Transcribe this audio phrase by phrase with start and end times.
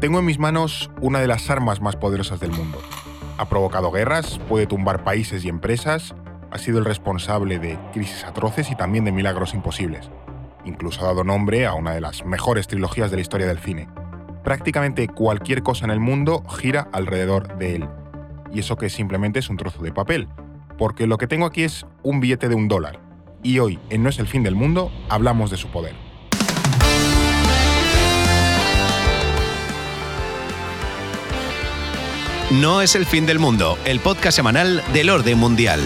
[0.00, 2.80] Tengo en mis manos una de las armas más poderosas del mundo.
[3.36, 6.14] Ha provocado guerras, puede tumbar países y empresas,
[6.52, 10.08] ha sido el responsable de crisis atroces y también de milagros imposibles.
[10.64, 13.88] Incluso ha dado nombre a una de las mejores trilogías de la historia del cine.
[14.44, 17.88] Prácticamente cualquier cosa en el mundo gira alrededor de él.
[18.52, 20.28] Y eso que simplemente es un trozo de papel,
[20.78, 23.00] porque lo que tengo aquí es un billete de un dólar.
[23.42, 26.07] Y hoy, en No es el fin del mundo, hablamos de su poder.
[32.50, 35.80] No es el fin del mundo, el podcast semanal del orden mundial.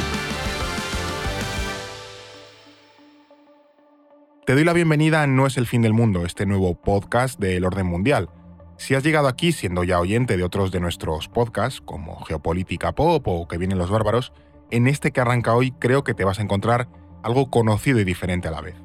[4.47, 7.65] Te doy la bienvenida a No es el fin del mundo, este nuevo podcast del
[7.65, 8.31] orden mundial.
[8.77, 13.27] Si has llegado aquí siendo ya oyente de otros de nuestros podcasts, como Geopolítica Pop
[13.27, 14.33] o Que vienen los bárbaros,
[14.71, 16.87] en este que arranca hoy creo que te vas a encontrar
[17.25, 18.77] algo conocido y diferente a la vez.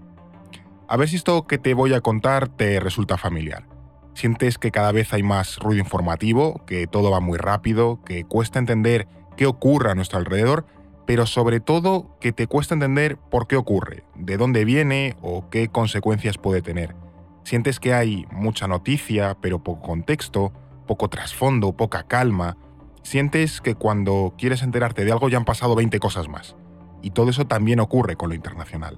[0.88, 3.77] A ver si esto que te voy a contar te resulta familiar.
[4.18, 8.58] Sientes que cada vez hay más ruido informativo, que todo va muy rápido, que cuesta
[8.58, 10.66] entender qué ocurre a nuestro alrededor,
[11.06, 15.68] pero sobre todo que te cuesta entender por qué ocurre, de dónde viene o qué
[15.68, 16.96] consecuencias puede tener.
[17.44, 20.52] Sientes que hay mucha noticia, pero poco contexto,
[20.88, 22.58] poco trasfondo, poca calma.
[23.04, 26.56] Sientes que cuando quieres enterarte de algo ya han pasado 20 cosas más.
[27.04, 28.98] Y todo eso también ocurre con lo internacional.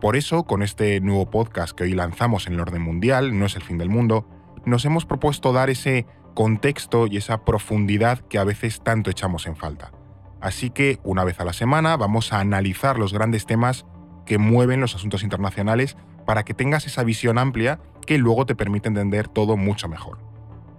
[0.00, 3.56] Por eso, con este nuevo podcast que hoy lanzamos en el orden mundial, No es
[3.56, 4.28] el fin del mundo,
[4.66, 9.56] nos hemos propuesto dar ese contexto y esa profundidad que a veces tanto echamos en
[9.56, 9.92] falta.
[10.40, 13.86] Así que una vez a la semana vamos a analizar los grandes temas
[14.26, 18.88] que mueven los asuntos internacionales para que tengas esa visión amplia que luego te permite
[18.88, 20.18] entender todo mucho mejor.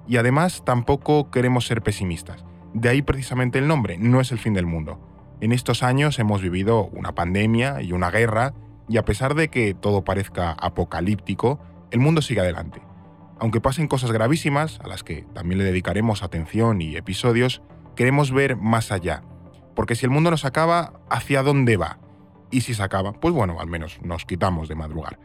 [0.07, 2.45] Y además tampoco queremos ser pesimistas.
[2.73, 4.99] De ahí precisamente el nombre, no es el fin del mundo.
[5.39, 8.53] En estos años hemos vivido una pandemia y una guerra
[8.89, 11.59] y a pesar de que todo parezca apocalíptico,
[11.91, 12.81] el mundo sigue adelante.
[13.39, 17.61] Aunque pasen cosas gravísimas, a las que también le dedicaremos atención y episodios,
[17.95, 19.23] queremos ver más allá.
[19.75, 21.99] Porque si el mundo nos acaba, ¿hacia dónde va?
[22.49, 25.19] Y si se acaba, pues bueno, al menos nos quitamos de madrugar.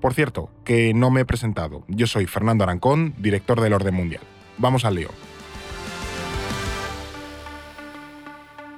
[0.00, 1.84] Por cierto, que no me he presentado.
[1.88, 4.22] Yo soy Fernando Arancón, director del Orden Mundial.
[4.58, 5.08] Vamos al lío.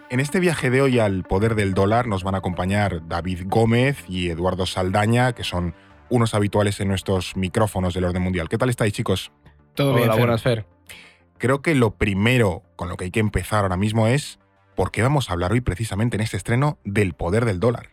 [0.08, 4.04] En este viaje de hoy al poder del dólar nos van a acompañar David Gómez
[4.08, 5.74] y Eduardo Saldaña, que son
[6.08, 8.48] unos habituales en nuestros micrófonos del orden mundial.
[8.48, 9.32] ¿Qué tal estáis, chicos?
[9.74, 10.66] Todo bien, buenas, Fer.
[11.38, 14.38] Creo que lo primero con lo que hay que empezar ahora mismo es
[14.74, 17.90] por qué vamos a hablar hoy precisamente en este estreno del poder del dólar.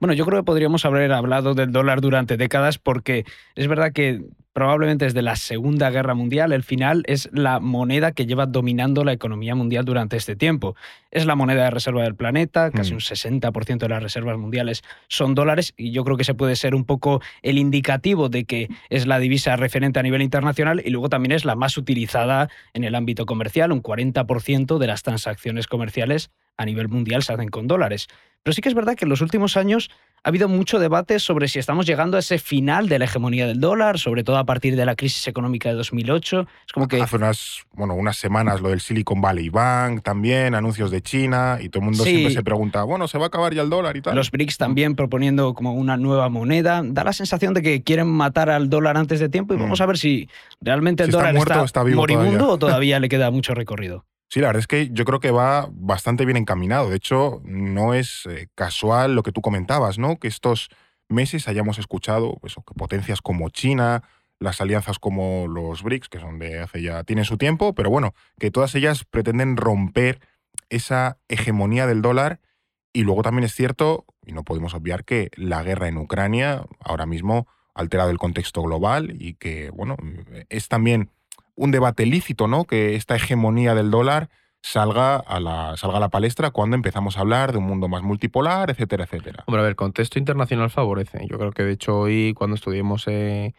[0.00, 3.24] Bueno, yo creo que podríamos haber hablado del dólar durante décadas porque
[3.54, 8.26] es verdad que probablemente desde la Segunda Guerra Mundial, el final es la moneda que
[8.26, 10.76] lleva dominando la economía mundial durante este tiempo.
[11.10, 12.94] Es la moneda de reserva del planeta, casi mm.
[12.94, 16.74] un 60% de las reservas mundiales son dólares y yo creo que ese puede ser
[16.74, 21.08] un poco el indicativo de que es la divisa referente a nivel internacional y luego
[21.08, 26.30] también es la más utilizada en el ámbito comercial, un 40% de las transacciones comerciales
[26.56, 28.08] a nivel mundial se hacen con dólares.
[28.42, 29.90] Pero sí que es verdad que en los últimos años
[30.24, 33.60] ha habido mucho debate sobre si estamos llegando a ese final de la hegemonía del
[33.60, 36.46] dólar, sobre todo a partir de la crisis económica de 2008.
[36.66, 37.00] Es como que...
[37.02, 41.68] Hace unas, bueno, unas semanas lo del Silicon Valley Bank también, anuncios de China, y
[41.68, 44.02] todo el mundo siempre se pregunta, bueno, ¿se va a acabar ya el dólar y
[44.02, 44.14] tal?
[44.14, 46.82] Los BRICS también proponiendo como una nueva moneda.
[46.84, 49.82] Da la sensación de que quieren matar al dólar antes de tiempo y vamos mm.
[49.82, 50.28] a ver si
[50.60, 54.04] realmente el dólar está, moribundo o todavía le queda mucho recorrido.
[54.32, 56.88] Sí, la verdad es que yo creo que va bastante bien encaminado.
[56.88, 60.18] De hecho, no es eh, casual lo que tú comentabas, ¿no?
[60.18, 60.70] Que estos
[61.06, 64.04] meses hayamos escuchado pues, que potencias como China,
[64.38, 68.14] las alianzas como los BRICS, que son de hace ya, tienen su tiempo, pero bueno,
[68.38, 70.18] que todas ellas pretenden romper
[70.70, 72.40] esa hegemonía del dólar.
[72.94, 77.04] Y luego también es cierto, y no podemos obviar, que la guerra en Ucrania ahora
[77.04, 79.98] mismo ha alterado el contexto global y que, bueno,
[80.48, 81.10] es también
[81.54, 82.64] un debate lícito, ¿no?
[82.64, 84.28] Que esta hegemonía del dólar
[84.62, 88.02] salga a la, salga a la palestra cuando empezamos a hablar de un mundo más
[88.02, 89.44] multipolar, etcétera, etcétera.
[89.46, 91.26] Hombre, a ver, contexto internacional favorece.
[91.28, 93.06] Yo creo que de hecho hoy cuando estudiemos...
[93.08, 93.52] Eh,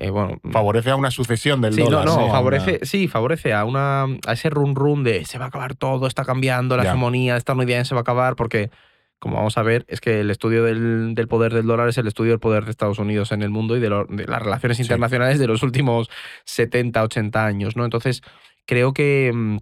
[0.00, 2.04] eh, bueno, favorece a una sucesión del sí, dólar.
[2.04, 5.48] No, no, favorece, sí, favorece a una a ese run run de se va a
[5.48, 8.70] acabar todo, está cambiando, la hegemonía estadounidense va a acabar, porque
[9.18, 12.32] como vamos a ver, es que el estudio del, poder del dólar es el estudio
[12.32, 15.62] del poder de Estados Unidos en el mundo y de, las relaciones internacionales de los
[15.62, 16.08] últimos
[16.44, 17.84] 70, 80 años, ¿no?
[17.84, 18.22] Entonces,
[18.64, 19.56] creo que, mm,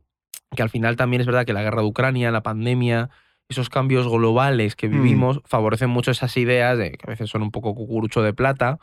[0.54, 3.10] que al final también es verdad que la guerra de Ucrania, la pandemia,
[3.48, 4.92] esos cambios globales que mm.
[4.92, 8.78] vivimos favorecen mucho esas ideas de que a veces son un poco cucurucho de plata,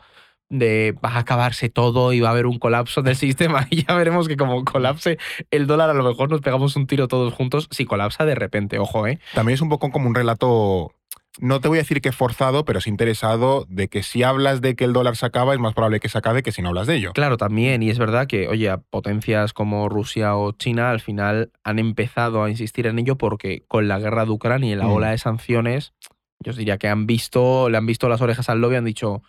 [0.50, 3.94] de va a acabarse todo y va a haber un colapso del sistema y ya
[3.94, 5.18] veremos que como colapse
[5.50, 8.78] el dólar a lo mejor nos pegamos un tiro todos juntos si colapsa de repente,
[8.78, 9.18] ojo, ¿eh?
[9.34, 10.92] También es un poco como un relato
[11.40, 14.76] no te voy a decir que forzado, pero es interesado de que si hablas de
[14.76, 16.86] que el dólar se acaba, es más probable que se acabe que si no hablas
[16.86, 17.12] de ello.
[17.12, 21.80] Claro, también, y es verdad que, oye, potencias como Rusia o China al final han
[21.80, 24.92] empezado a insistir en ello porque con la guerra de Ucrania y la Mm.
[24.92, 25.92] ola de sanciones,
[26.38, 28.84] yo os diría que han visto, le han visto las orejas al lobby y han
[28.84, 29.22] dicho,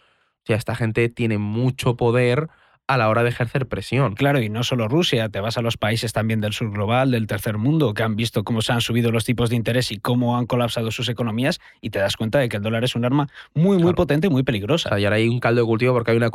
[0.46, 2.50] o sea, esta gente tiene mucho poder
[2.88, 4.14] a la hora de ejercer presión.
[4.14, 7.26] Claro, y no solo Rusia, te vas a los países también del sur global, del
[7.26, 10.38] tercer mundo, que han visto cómo se han subido los tipos de interés y cómo
[10.38, 13.28] han colapsado sus economías, y te das cuenta de que el dólar es un arma
[13.56, 13.96] muy, muy Claro.
[13.96, 14.90] potente y muy O peligrosa.
[14.90, 16.30] sea, y ahora hay un caldo de cultivo porque hay una,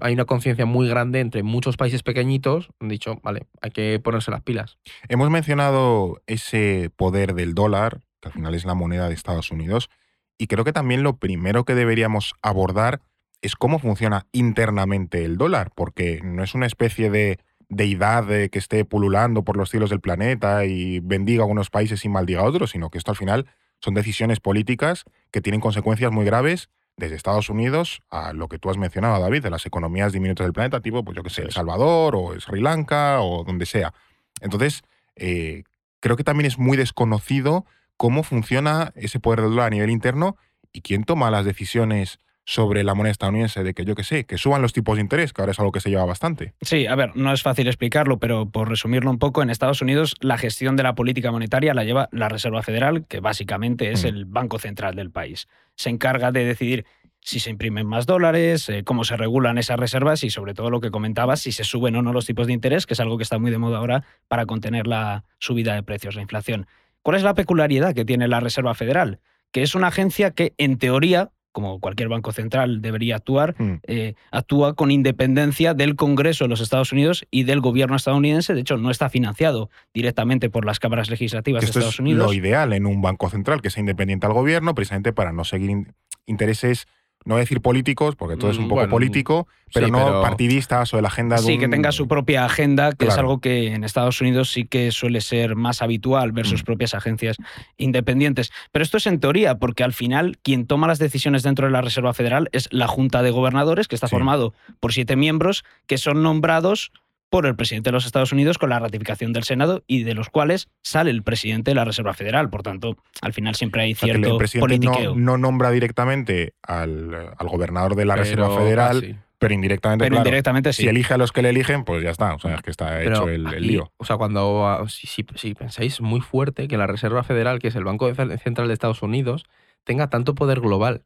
[0.00, 2.68] hay una conciencia muy grande entre muchos países pequeñitos.
[2.80, 4.78] Han dicho, vale, hay que ponerse las pilas.
[5.08, 9.88] Hemos mencionado ese poder del dólar, que al final es la moneda de Estados Unidos,
[10.36, 13.02] y creo que también lo primero que deberíamos abordar
[13.42, 17.38] es cómo funciona internamente el dólar, porque no es una especie de
[17.68, 22.04] deidad eh, que esté pululando por los cielos del planeta y bendiga a algunos países
[22.04, 23.46] y maldiga a otros, sino que esto al final
[23.80, 28.70] son decisiones políticas que tienen consecuencias muy graves desde Estados Unidos a lo que tú
[28.70, 31.52] has mencionado, David, de las economías diminutas del planeta, tipo, pues yo que sé, El
[31.52, 33.92] Salvador o Sri Lanka o donde sea.
[34.40, 34.82] Entonces,
[35.14, 35.64] eh,
[36.00, 37.66] creo que también es muy desconocido
[37.96, 40.36] cómo funciona ese poder del dólar a nivel interno
[40.72, 44.38] y quién toma las decisiones sobre la moneda estadounidense de que yo que sé, que
[44.38, 46.54] suban los tipos de interés, que ahora es algo que se lleva bastante.
[46.62, 50.14] Sí, a ver, no es fácil explicarlo, pero por resumirlo un poco, en Estados Unidos
[50.20, 54.06] la gestión de la política monetaria la lleva la Reserva Federal, que básicamente es Mm.
[54.06, 55.48] el banco central del país.
[55.74, 56.86] Se encarga de decidir
[57.20, 60.80] si se imprimen más dólares, eh, cómo se regulan esas reservas y sobre todo lo
[60.80, 63.24] que comentabas, si se suben o no los tipos de interés, que es algo que
[63.24, 66.68] está muy de moda ahora para contener la subida de precios, la inflación.
[67.02, 69.18] ¿Cuál es la peculiaridad que tiene la Reserva Federal?
[69.50, 73.78] Que es una agencia que, en teoría, como cualquier banco central debería actuar, Mm.
[73.84, 78.52] eh, actúa con independencia del Congreso de los Estados Unidos y del gobierno estadounidense.
[78.52, 82.26] De hecho, no está financiado directamente por las cámaras legislativas de Estados es Unidos.
[82.26, 85.70] lo ideal en un banco central, que sea independiente al gobierno, precisamente para no seguir
[85.70, 85.94] in-
[86.26, 86.86] intereses,
[87.26, 89.92] no voy a decir políticos, porque todo es un Mm, poco bueno, político, pero sí,
[89.92, 92.92] no pero- partidistas o de la agenda de Sí, un- que tenga su propia agenda,
[92.92, 96.62] que es algo que en Estados Unidos sí que suele ser más habitual ver sus
[96.62, 96.64] Mm.
[96.64, 97.36] propias agencias
[97.76, 98.52] independientes.
[98.72, 101.82] Pero esto es en teoría, porque al final quien toma las decisiones dentro de la
[101.82, 104.12] Reserva Federal es la Junta de Gobernadores, que está Sí.
[104.14, 106.92] formado por siete miembros que son nombrados
[107.28, 110.30] por el presidente de los Estados Unidos con la ratificación del Senado y de los
[110.30, 112.48] cuales sale el presidente de la Reserva Federal.
[112.50, 115.14] Por tanto, al final siempre hay O sea, que cierto el presidente politiqueo.
[115.14, 119.16] no, no nombra directamente al, al gobernador de la Reserva Federal, casi.
[119.38, 120.82] pero indirectamente, Pero claro, indirectamente sí.
[120.82, 122.34] si elige a los que le eligen, pues ya está.
[122.34, 123.92] O sea, es que está Pero hecho el, lío.
[123.96, 127.68] O sea, cuando ah, si, si- si pensáis muy fuerte que la Reserva Federal, que
[127.68, 129.44] es el Banco Central de Estados Unidos,
[129.84, 131.02] tenga tanto poder global.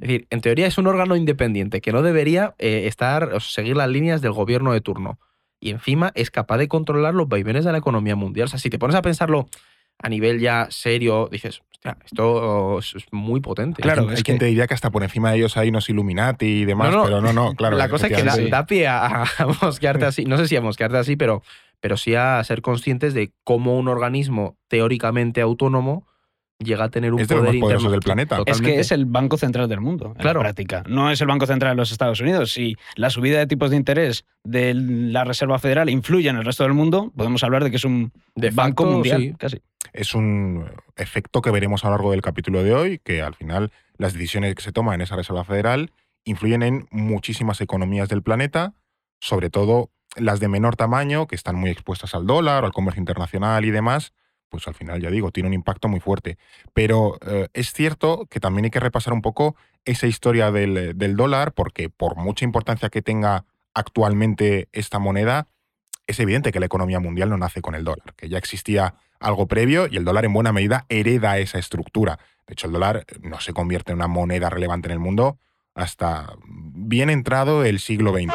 [0.00, 3.76] Es decir, en teoría es un órgano independiente que no debería eh, estar o seguir
[3.76, 5.20] las líneas del gobierno de turno.
[5.62, 8.46] Y encima es capaz de controlar los vaivenes de la economía mundial.
[8.46, 9.46] O sea, si te pones a pensarlo
[9.98, 13.80] a nivel ya serio, dices, hostia, esto es es muy potente.
[13.80, 15.68] Claro, hay, quien- es quien que- te diría que hasta por encima de ellos hay
[15.68, 17.76] unos Illuminati y demás, No, no, pero no, no, claro.
[17.76, 20.24] la cosa es que da, da pie a, a mosquearte así.
[20.24, 21.42] No sé si a mosquearte así, pero,
[21.78, 26.08] pero sí a ser conscientes de cómo un organismo teóricamente autónomo
[26.62, 28.42] llega a tener un Es de los poder más poderosos interno- del planeta.
[28.46, 30.40] Es que es el banco central del mundo, en Claro.
[30.40, 30.82] la práctica.
[30.88, 32.52] No es el banco central de los Estados Unidos.
[32.52, 36.62] Si la subida de tipos de interés de la Reserva Federal influye en el resto
[36.64, 39.34] del mundo, podemos hablar de que es un De banco facto, mundial, sí.
[39.38, 39.60] casi.
[39.92, 40.66] es un
[40.96, 44.54] efecto que veremos a lo largo del capítulo de hoy, que al final las decisiones
[44.54, 45.90] que se toman en esa Reserva Federal
[46.24, 48.74] influyen en muchísimas economías del planeta,
[49.20, 53.64] sobre todo las de menor tamaño, que están muy expuestas al dólar, al comercio internacional
[53.64, 54.12] y demás,
[54.52, 56.36] pues al final, ya digo, tiene un impacto muy fuerte.
[56.74, 59.56] Pero eh, es cierto que también hay que repasar un poco
[59.86, 65.48] esa historia del, del dólar, porque por mucha importancia que tenga actualmente esta moneda,
[66.06, 69.46] es evidente que la economía mundial no nace con el dólar, que ya existía algo
[69.46, 72.18] previo y el dólar en buena medida hereda esa estructura.
[72.46, 75.38] De hecho, el dólar no se convierte en una moneda relevante en el mundo
[75.74, 78.34] hasta bien entrado el siglo XX.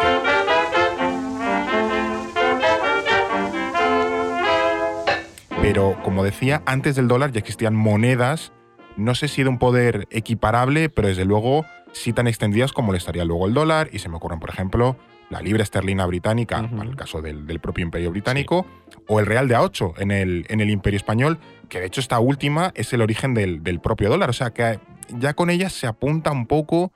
[5.70, 8.54] Pero, como decía, antes del dólar ya existían monedas,
[8.96, 12.98] no sé si de un poder equiparable, pero desde luego sí tan extendidas como le
[12.98, 14.96] estaría luego el dólar, y se me ocurren, por ejemplo,
[15.30, 18.66] la libra esterlina británica, para el caso del, del propio imperio británico,
[19.10, 22.18] o el real de A8 en el, en el imperio español, que de hecho esta
[22.22, 24.80] última es el origen del, del propio dólar, o sea que
[25.20, 26.94] ya con ella se apunta un poco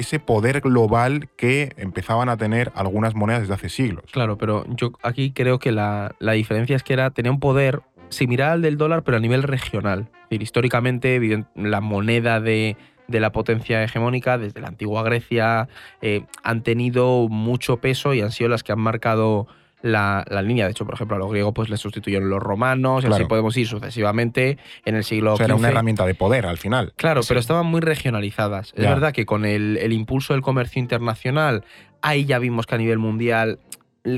[0.00, 4.04] ese poder global que empezaban a tener algunas monedas desde hace siglos.
[4.12, 7.82] Claro, pero yo aquí creo que la, la diferencia es que era, tenía un poder
[8.10, 10.08] similar al del dólar, pero a nivel regional.
[10.24, 12.76] Decir, históricamente, la moneda de,
[13.08, 15.68] de la potencia hegemónica, desde la antigua Grecia,
[16.02, 19.48] eh, han tenido mucho peso y han sido las que han marcado
[19.82, 20.66] la, línea.
[20.66, 23.56] De hecho, por ejemplo, a los griegos pues les sustituyeron los romanos, y así podemos
[23.56, 26.92] ir sucesivamente en el siglo o Era una herramienta de poder al final.
[26.96, 28.72] Claro, pero estaban muy regionalizadas.
[28.76, 31.64] Es verdad que con el, el impulso del comercio internacional,
[32.02, 33.58] ahí ya vimos que a nivel mundial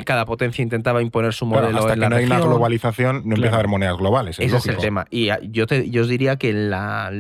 [0.05, 3.57] cada potencia intentaba imponer su modelo hasta en que no hay una globalización, no empieza
[3.57, 4.39] a haber monedas globales.
[4.39, 5.07] Ese es el tema.
[5.11, 7.11] Y yo, te, yo os diría que la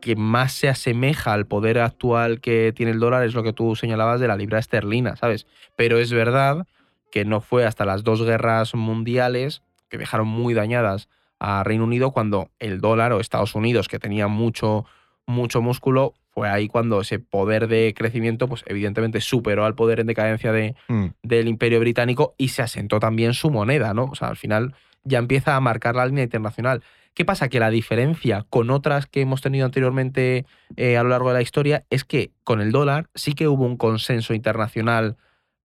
[0.00, 3.74] que más se asemeja al poder actual que tiene el dólar es lo que tú
[3.74, 5.46] señalabas de la libra esterlina, ¿sabes?
[5.76, 6.66] Pero es verdad
[7.10, 11.08] que no fue hasta las dos guerras mundiales que dejaron muy dañadas
[11.40, 14.86] a Reino Unido cuando el dólar o Estados Unidos, que tenía mucho,
[15.26, 20.06] mucho músculo, fue ahí cuando ese poder de crecimiento, pues evidentemente superó al poder en
[20.06, 21.06] decadencia de, mm.
[21.24, 24.04] del Imperio Británico y se asentó también su moneda, ¿no?
[24.04, 26.84] O sea, al final ya empieza a marcar la línea internacional.
[27.12, 27.48] ¿Qué pasa?
[27.48, 31.42] Que la diferencia con otras que hemos tenido anteriormente eh, a lo largo de la
[31.42, 35.16] historia es que con el dólar sí que hubo un consenso internacional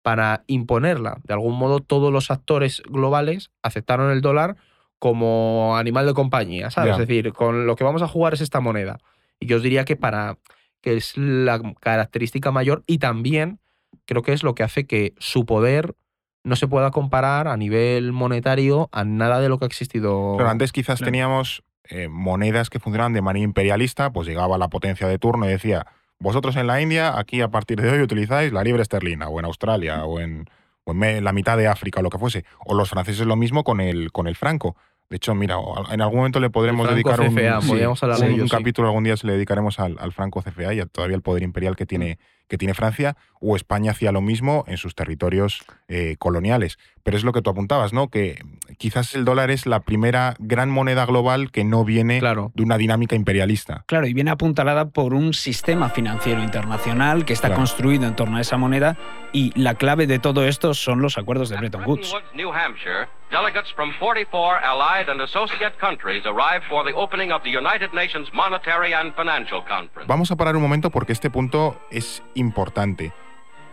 [0.02, 1.18] para imponerla.
[1.24, 4.54] De algún modo, todos los actores globales aceptaron el dólar
[5.00, 6.92] como animal de compañía, ¿sabes?
[6.92, 9.00] Es decir, con lo que vamos a jugar es esta moneda.
[9.40, 10.36] Y yo os diría que para
[10.80, 13.60] que es la característica mayor y también
[14.06, 15.94] creo que es lo que hace que su poder
[16.42, 20.34] no se pueda comparar a nivel monetario a nada de lo que ha existido.
[20.36, 25.06] Pero antes quizás teníamos eh, monedas que funcionaban de manera imperialista, pues llegaba la potencia
[25.06, 25.86] de turno y decía,
[26.18, 29.46] vosotros en la India, aquí a partir de hoy utilizáis la libra esterlina, o en
[29.46, 30.46] Australia, o en,
[30.86, 32.44] la mitad de África, o lo que fuese.
[32.64, 34.76] O los franceses lo mismo con el, con el franco.
[35.10, 35.56] De hecho, mira,
[35.90, 39.96] en algún momento le podremos dedicar un, un, capítulo, algún día se le dedicaremos al,
[39.98, 43.56] al, franco CFA y a todavía el poder imperial que tiene, que tiene Francia, o
[43.56, 46.78] España hacía lo mismo en sus territorios eh, coloniales.
[47.02, 48.08] Pero es lo que tú apuntabas, ¿no?
[48.08, 48.42] Que
[48.76, 53.14] quizás el dólar es la primera gran moneda global que no viene de una dinámica
[53.14, 53.84] imperialista.
[53.86, 58.40] Claro, y viene apuntalada por un sistema financiero internacional que está construido en torno a
[58.40, 58.98] esa moneda
[59.32, 62.14] y la clave de todo esto son los acuerdos de Bretton Woods.
[63.30, 68.28] Delegates from 44 allied and associate countries arrived for the opening of the United Nations
[68.32, 70.08] Monetary and Financial Conference.
[70.08, 72.39] Vamos a parar un momento porque este punto es importante.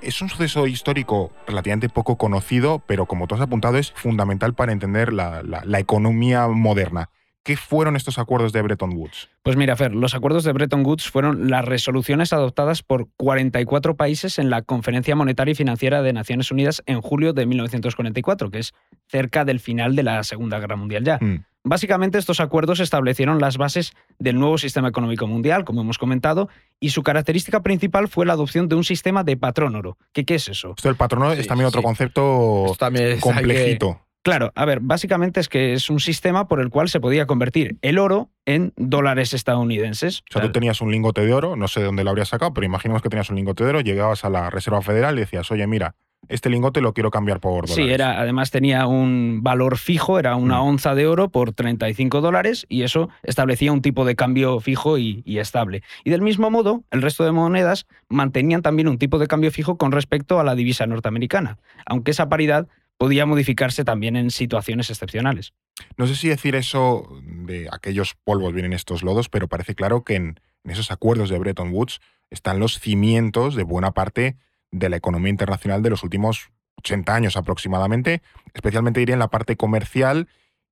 [0.02, 4.72] Es un suceso histórico relativamente poco conocido, pero como tú has apuntado, es fundamental para
[4.72, 7.10] entender la, la economía moderna.
[7.48, 9.30] ¿Qué fueron estos acuerdos de Bretton Woods?
[9.42, 14.38] Pues mira, Fer, los acuerdos de Bretton Woods fueron las resoluciones adoptadas por 44 países
[14.38, 18.74] en la Conferencia Monetaria y Financiera de Naciones Unidas en julio de 1944, que es
[19.08, 21.20] cerca del final de la Segunda Guerra Mundial ya.
[21.22, 21.46] Mm.
[21.68, 26.90] Básicamente estos acuerdos establecieron las bases del nuevo sistema económico mundial, como hemos comentado, y
[26.90, 29.98] su característica principal fue la adopción de un sistema de patrón oro.
[30.14, 30.74] ¿Qué, qué es eso?
[30.78, 34.02] Esto del patrón oro es también otro concepto también complejito.
[34.24, 37.78] Claro, a ver, básicamente es que es un sistema por el cual se podía convertir
[37.82, 40.24] el oro en dólares estadounidenses.
[40.30, 42.54] O sea, tú tenías un lingote de oro, no sé de dónde lo habrías sacado,
[42.54, 45.50] pero imaginemos que tenías un lingote de oro, llegabas a la Reserva Federal y decías,
[45.50, 45.96] oye, mira,
[46.30, 47.76] este lingote lo quiero cambiar por dólares.
[47.76, 50.68] Sí, era, además tenía un valor fijo, era una mm.
[50.68, 55.22] onza de oro por 35 dólares y eso establecía un tipo de cambio fijo y,
[55.26, 55.84] y, estable.
[56.04, 59.78] Y del mismo modo, el resto de monedas mantenían también un tipo de cambio fijo
[59.78, 65.54] con respecto a la divisa norteamericana, aunque esa paridad podía modificarse también en situaciones excepcionales.
[65.98, 70.16] No sé si decir eso de aquellos polvos vienen estos lodos, pero parece claro que
[70.16, 74.36] en, esos acuerdos de Bretton Woods están los cimientos de buena parte
[74.72, 78.22] de la economía internacional de los últimos 80 años aproximadamente,
[78.54, 80.28] especialmente diría en la parte comercial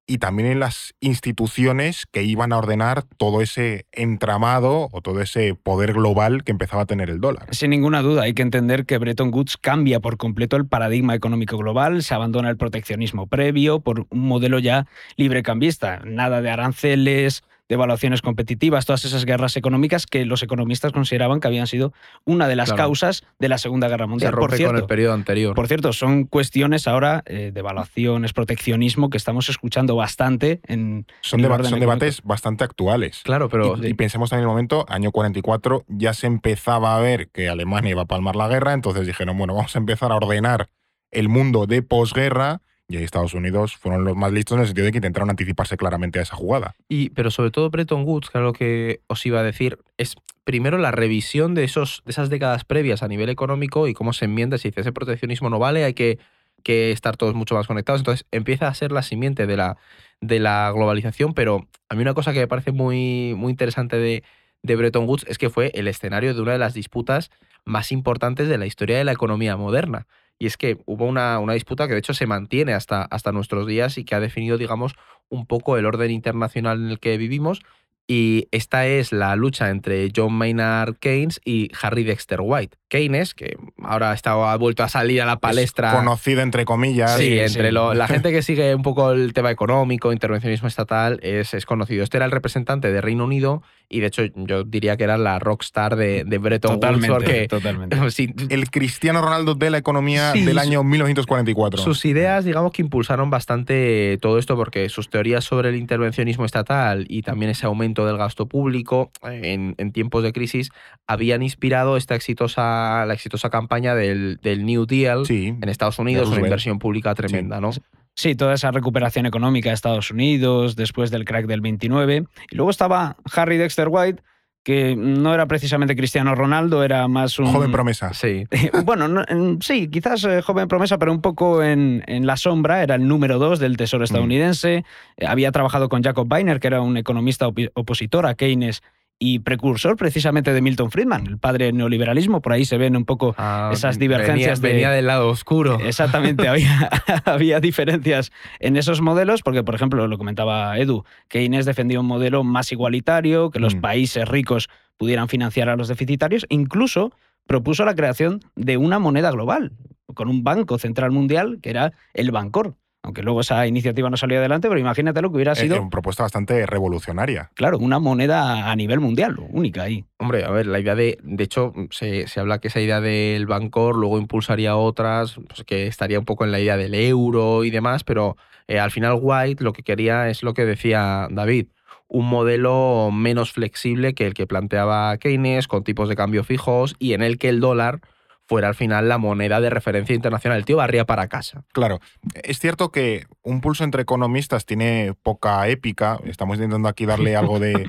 [0.08, 5.56] y también en las instituciones que iban a ordenar todo ese entramado o todo ese
[5.56, 7.48] poder global que empezaba a tener el dólar.
[7.52, 11.58] Sin ninguna duda, hay que entender que Bretton Woods cambia por completo el paradigma económico
[11.58, 14.86] global, se abandona el proteccionismo previo por un modelo ya
[15.16, 21.48] librecambista, nada de aranceles, devaluaciones competitivas, todas esas guerras económicas que los economistas consideraban que
[21.48, 21.94] habían sido
[22.26, 24.34] una de las causas de la Segunda Guerra Mundial.
[24.34, 25.56] por cierto, con el periodo anterior.
[25.56, 31.06] Por cierto, son cuestiones ahora eh, de evaluaciones, proteccionismo, que estamos escuchando bastante en.
[31.22, 33.22] Son, son debates bastante actuales.
[33.24, 33.76] Claro, pero.
[33.84, 37.92] Y, pensemos también en el momento, año 44, ya se empezaba a ver que Alemania
[37.92, 40.70] iba a palmar la guerra, entonces dijeron, bueno, vamos a empezar a ordenar
[41.12, 44.92] el mundo de posguerra y Estados Unidos fueron los más listos en el sentido de
[44.92, 46.76] que intentaron anticiparse claramente a esa jugada.
[46.88, 50.78] Y, pero sobre todo Bretton Woods, que lo que os iba a decir, es primero
[50.78, 54.58] la revisión de, esos, de esas décadas previas a nivel económico y cómo se enmienda,
[54.58, 56.20] si dice ese proteccionismo no vale, hay que,
[56.64, 58.02] que estar todos mucho más conectados.
[58.02, 59.78] Entonces empieza a ser la simiente de la,
[60.22, 64.24] de la globalización, pero a mí una cosa que me parece muy, muy interesante de,
[64.62, 67.32] de Bretton Woods es que fue el escenario de una de las disputas
[67.66, 70.06] más importantes de la historia de la economía moderna.
[70.38, 73.68] Y es que hubo una, una, disputa que de hecho se mantiene hasta, hasta nuestros
[73.68, 74.96] días y que ha definido, digamos,
[75.30, 77.62] un poco el orden internacional en el que vivimos.
[78.08, 82.78] Y esta es la lucha entre John Maynard Keynes y Harry Dexter White.
[82.88, 85.92] Keynes, que ahora está, ha vuelto a salir a la palestra.
[85.92, 87.18] conocido entre comillas.
[87.18, 91.66] Sí, entre la gente que sigue un poco el tema económico, intervencionismo estatal, es, es,
[91.66, 92.04] conocido.
[92.04, 95.40] Este era el representante de Reino Unido y de hecho yo diría que era la
[95.40, 97.24] rockstar de, de Bretton totalmente, Woods.
[97.24, 97.98] Porque, totalmente.
[98.50, 101.82] el Cristiano Ronaldo de la economía del año 1944.
[101.82, 107.06] Sus ideas, digamos que impulsaron bastante todo esto porque sus teorías sobre el intervencionismo estatal
[107.10, 110.72] y también ese aumento del gasto público en, en tiempos de crisis
[111.06, 116.42] habían inspirado esta exitosa, la exitosa campaña del, del New Deal en Estados Unidos, una
[116.42, 117.70] inversión pública tremenda, ¿no?
[118.16, 122.26] Sí, toda esa recuperación económica de Estados Unidos después del crack del 29.
[122.50, 124.24] Y luego estaba Harry Dexter White,
[124.66, 127.46] que no era precisamente Cristiano Ronaldo, era más un...
[127.46, 128.16] Joven promesa.
[128.16, 128.48] Sí.
[128.84, 129.24] bueno,
[129.62, 133.38] sí, quizás eh, joven promesa, pero un poco en, en, la sombra, era el número
[133.38, 134.06] dos del Tesoro mm.
[134.06, 134.84] estadounidense,
[135.18, 138.82] eh, había trabajado con Jacob Weiner, que era un economista opositor a Keynes
[139.18, 142.42] y precursor precisamente de Milton Friedman, el padre del neoliberalismo.
[142.42, 144.60] Por ahí se ven un poco ah, esas divergencias.
[144.60, 145.80] Venía, del lado oscuro.
[145.80, 146.90] Exactamente, había,
[147.26, 152.08] había diferencias en esos modelos, porque, por ejemplo, lo comentaba Edu, que Inés defendía un
[152.08, 153.82] modelo más igualitario, que los mm.
[153.82, 157.14] países ricos pudieran financiar a los deficitarios, incluso
[157.48, 159.74] propuso la creación de una moneda global,
[160.14, 164.40] con un banco central mundial que era el Bancor aunque luego esa iniciativa no salió
[164.40, 165.80] adelante, pero imagínate lo que hubiera sido.
[165.80, 167.52] una propuesta bastante revolucionaria.
[167.54, 170.06] Claro, una moneda a nivel mundial, única ahí.
[170.18, 171.20] Hombre, a ver, la idea de.
[171.22, 176.18] De hecho, se, habla que esa idea del Bancor luego impulsaría otras, pues que estaría
[176.18, 179.72] un poco en la idea del euro y demás, pero eh, al final White lo
[179.72, 181.68] que quería es lo que decía David
[182.08, 187.14] un modelo menos flexible que el que planteaba Keynes, con tipos de cambio fijos y
[187.14, 188.02] en el que el dólar
[188.48, 190.58] fuera al final la moneda de referencia internacional.
[190.58, 191.64] El tío barría para casa.
[191.74, 192.00] Claro.
[192.44, 196.20] Es cierto que un pulso entre economistas tiene poca épica.
[196.26, 197.88] Estamos intentando aquí darle algo de,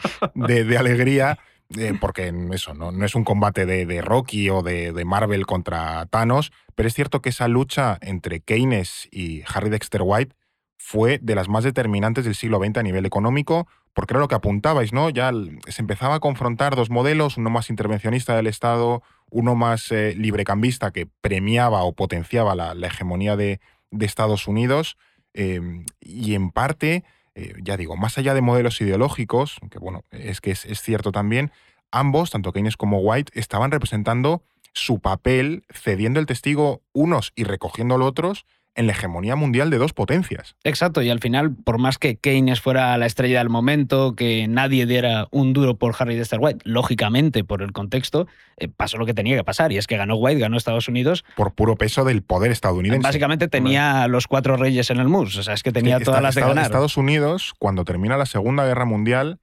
[0.79, 1.39] alegría.
[1.77, 6.07] Eh, porque eso no, no, es un combate de, Rocky o de, de, Marvel contra
[6.07, 10.37] Thanos, pero es cierto que esa lucha entre Keynes y Harry Dexter White
[10.77, 14.37] fue de las más determinantes del siglo XX a nivel económico, porque era lo que
[14.37, 15.11] apuntabais, ¿no?
[15.11, 15.33] Ya
[15.67, 20.93] se empezaba a confrontar dos modelos, uno más intervencionista del Estado, uno más eh, librecambista
[20.93, 23.61] que premiaba o potenciaba la, hegemonía de,
[24.01, 24.99] Estados Unidos
[25.33, 30.41] em, y en parte, eh, ya digo, más allá de modelos ideológicos, que bueno, es
[30.41, 31.51] que es, cierto también,
[31.91, 34.43] ambos, tanto Keynes como White, estaban representando
[34.75, 38.45] su papel cediendo el testigo unos y recogiendo los otros
[38.77, 40.55] en la hegemonía mundial de dos potencias.
[40.63, 44.87] Exacto, y al final, por más que Keynes fuera la estrella del momento, que nadie
[44.87, 48.27] diera un duro por Harry Dexter White, lógicamente, por el contexto,
[48.59, 51.25] eh, pasó lo que tenía que pasar, y es que ganó White, ganó Estados Unidos.
[51.37, 53.03] Por puro peso del poder estadounidense.
[53.03, 56.35] Básicamente tenía los cuatro reyes en el MUS, o sea, es que tenía todas las
[56.35, 56.65] de ganar.
[56.65, 59.39] Estados Unidos, cuando termina la Segunda Guerra Mundial,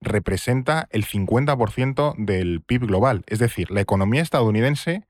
[0.00, 3.24] representa el 50% del PIB global.
[3.26, 5.04] Es decir, la economía estadounidense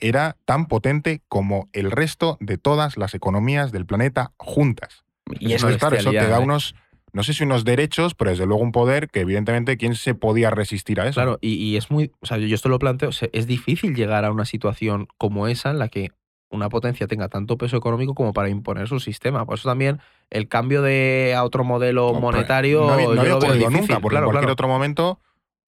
[0.00, 5.04] era tan potente como el resto de todas las economías del planeta juntas.
[5.38, 6.42] Y eso, claro, eso te da ¿eh?
[6.42, 6.74] unos,
[7.12, 10.50] no sé si unos derechos, pero desde luego un poder que evidentemente quién se podía
[10.50, 11.14] resistir a eso.
[11.14, 14.44] Claro, y, es muy, o sea, yo esto lo planteo, es difícil llegar a una
[14.44, 16.10] situación como esa en la que
[16.50, 19.46] una potencia tenga tanto peso económico como para imponer su sistema.
[19.46, 24.18] Por eso también el cambio de a otro modelo monetario no, había, no nunca, porque
[24.18, 25.20] en cualquier otro momento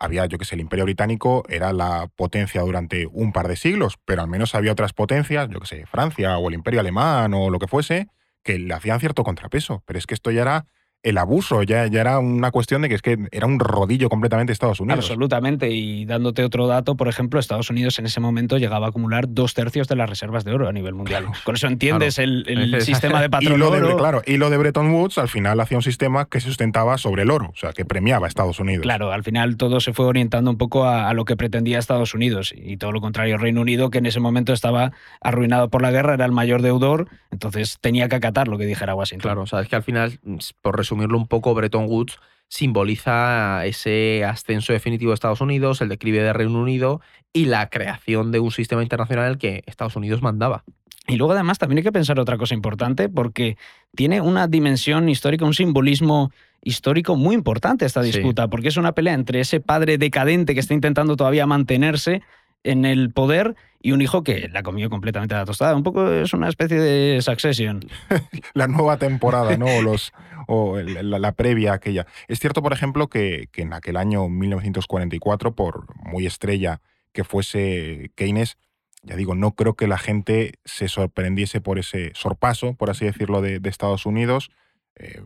[0.03, 3.99] había, yo que sé, el Imperio Británico era la potencia durante un par de siglos,
[4.05, 7.51] pero al menos había otras potencias, yo que sé, Francia o el Imperio Alemán o
[7.51, 8.09] lo que fuese,
[8.43, 9.83] que le hacían cierto contrapeso.
[9.87, 10.67] Pero es que esto ya era
[11.03, 14.53] el abuso, ya, ya era una cuestión de que es que era un rodillo completamente
[14.53, 15.05] Estados Unidos.
[15.05, 19.27] Absolutamente, y dándote otro dato, por ejemplo, Estados Unidos en ese momento llegaba a acumular
[19.29, 21.27] dos tercios de las reservas de oro a nivel mundial.
[21.45, 22.45] Con eso entiendes el,
[22.83, 25.77] sistema de patrón y lo de, Claro, y lo de Bretton Woods al final hacía
[25.77, 28.83] un sistema que se sustentaba sobre el oro, o sea, que premiaba a Estados Unidos.
[28.83, 32.55] Claro, al final todo se fue orientando un poco a, lo que pretendía Estados Unidos
[32.57, 36.15] y todo lo contrario Reino Unido, que en ese momento estaba arruinado por la guerra,
[36.15, 39.29] era el mayor deudor, entonces tenía que acatar lo que dijera Washington.
[39.29, 40.19] Claro, o sea, es que al final,
[40.62, 46.23] por resumirlo un poco, Bretton Woods simboliza ese ascenso definitivo de Estados Unidos, el declive
[46.23, 47.01] de Reino Unido
[47.33, 50.65] y la creación de un sistema internacional en el que Estados Unidos mandaba.
[51.09, 53.57] Y luego además también hay que pensar otra cosa importante porque
[53.97, 56.31] tiene una dimensión histórica, un simbolismo
[56.63, 60.75] histórico muy importante esta disputa, porque es una pelea entre ese padre decadente que está
[60.75, 62.23] intentando todavía mantenerse
[62.64, 65.75] en el poder y un hijo que la comió completamente a la tostada.
[65.75, 67.81] Un poco es una especie de Succession.
[68.55, 69.66] la nueva temporada, ¿no?
[69.66, 70.12] O, los,
[70.46, 72.07] o la, previa aquella.
[72.29, 76.81] Es cierto, por ejemplo, que, que, en aquel año 1944, por muy estrella
[77.12, 78.57] que fuese Keynes,
[79.03, 83.42] ya digo, no creo que la gente se sorprendiese por ese sorpaso, por así decirlo,
[83.42, 84.51] de, Estados Unidos.
[84.94, 85.22] Eh,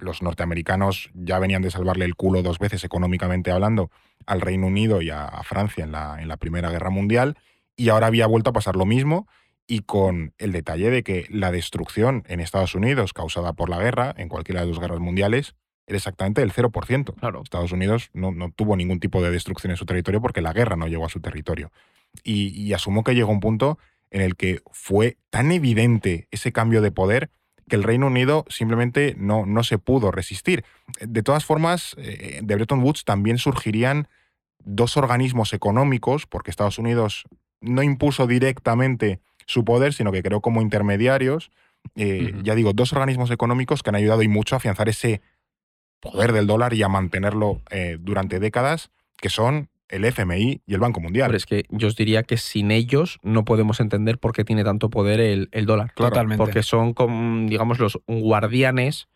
[0.00, 3.90] los norteamericanos ya venían de salvarle el culo dos veces económicamente hablando
[4.26, 7.36] al Reino Unido y a, Francia en la, en la Primera Guerra Mundial,
[7.76, 9.26] y ahora había vuelto a pasar lo mismo,
[9.66, 14.12] y con el detalle de que la destrucción en Estados Unidos causada por la guerra,
[14.16, 15.54] en cualquiera de las dos guerras mundiales,
[15.86, 17.14] era exactamente del 0%.
[17.14, 17.42] Claro.
[17.42, 20.76] Estados Unidos no, no, tuvo ningún tipo de destrucción en su territorio porque la guerra
[20.76, 21.70] no llegó a su territorio.
[22.24, 23.78] Y, y asumo que llegó un punto
[24.10, 27.30] en el que fue tan evidente ese cambio de poder
[27.70, 30.64] que el Reino Unido simplemente no, no se pudo resistir.
[31.00, 34.08] De todas formas, eh, de Bretton Woods también surgirían
[34.62, 37.24] dos organismos económicos, porque Estados Unidos
[37.62, 41.50] no impuso directamente su poder, sino que creó como intermediarios,
[41.96, 45.22] eh, ya digo, dos organismos económicos que han ayudado y mucho a afianzar ese
[46.00, 50.80] poder del dólar y a mantenerlo eh, durante décadas, que son el FMI y el
[50.80, 51.28] Banco Mundial.
[51.28, 54.64] Pero es que yo os diría que sin ellos no podemos entender por qué tiene
[54.64, 55.92] tanto poder el, dólar.
[55.94, 56.38] Totalmente.
[56.42, 59.08] Porque son, como, digamos, los guardianes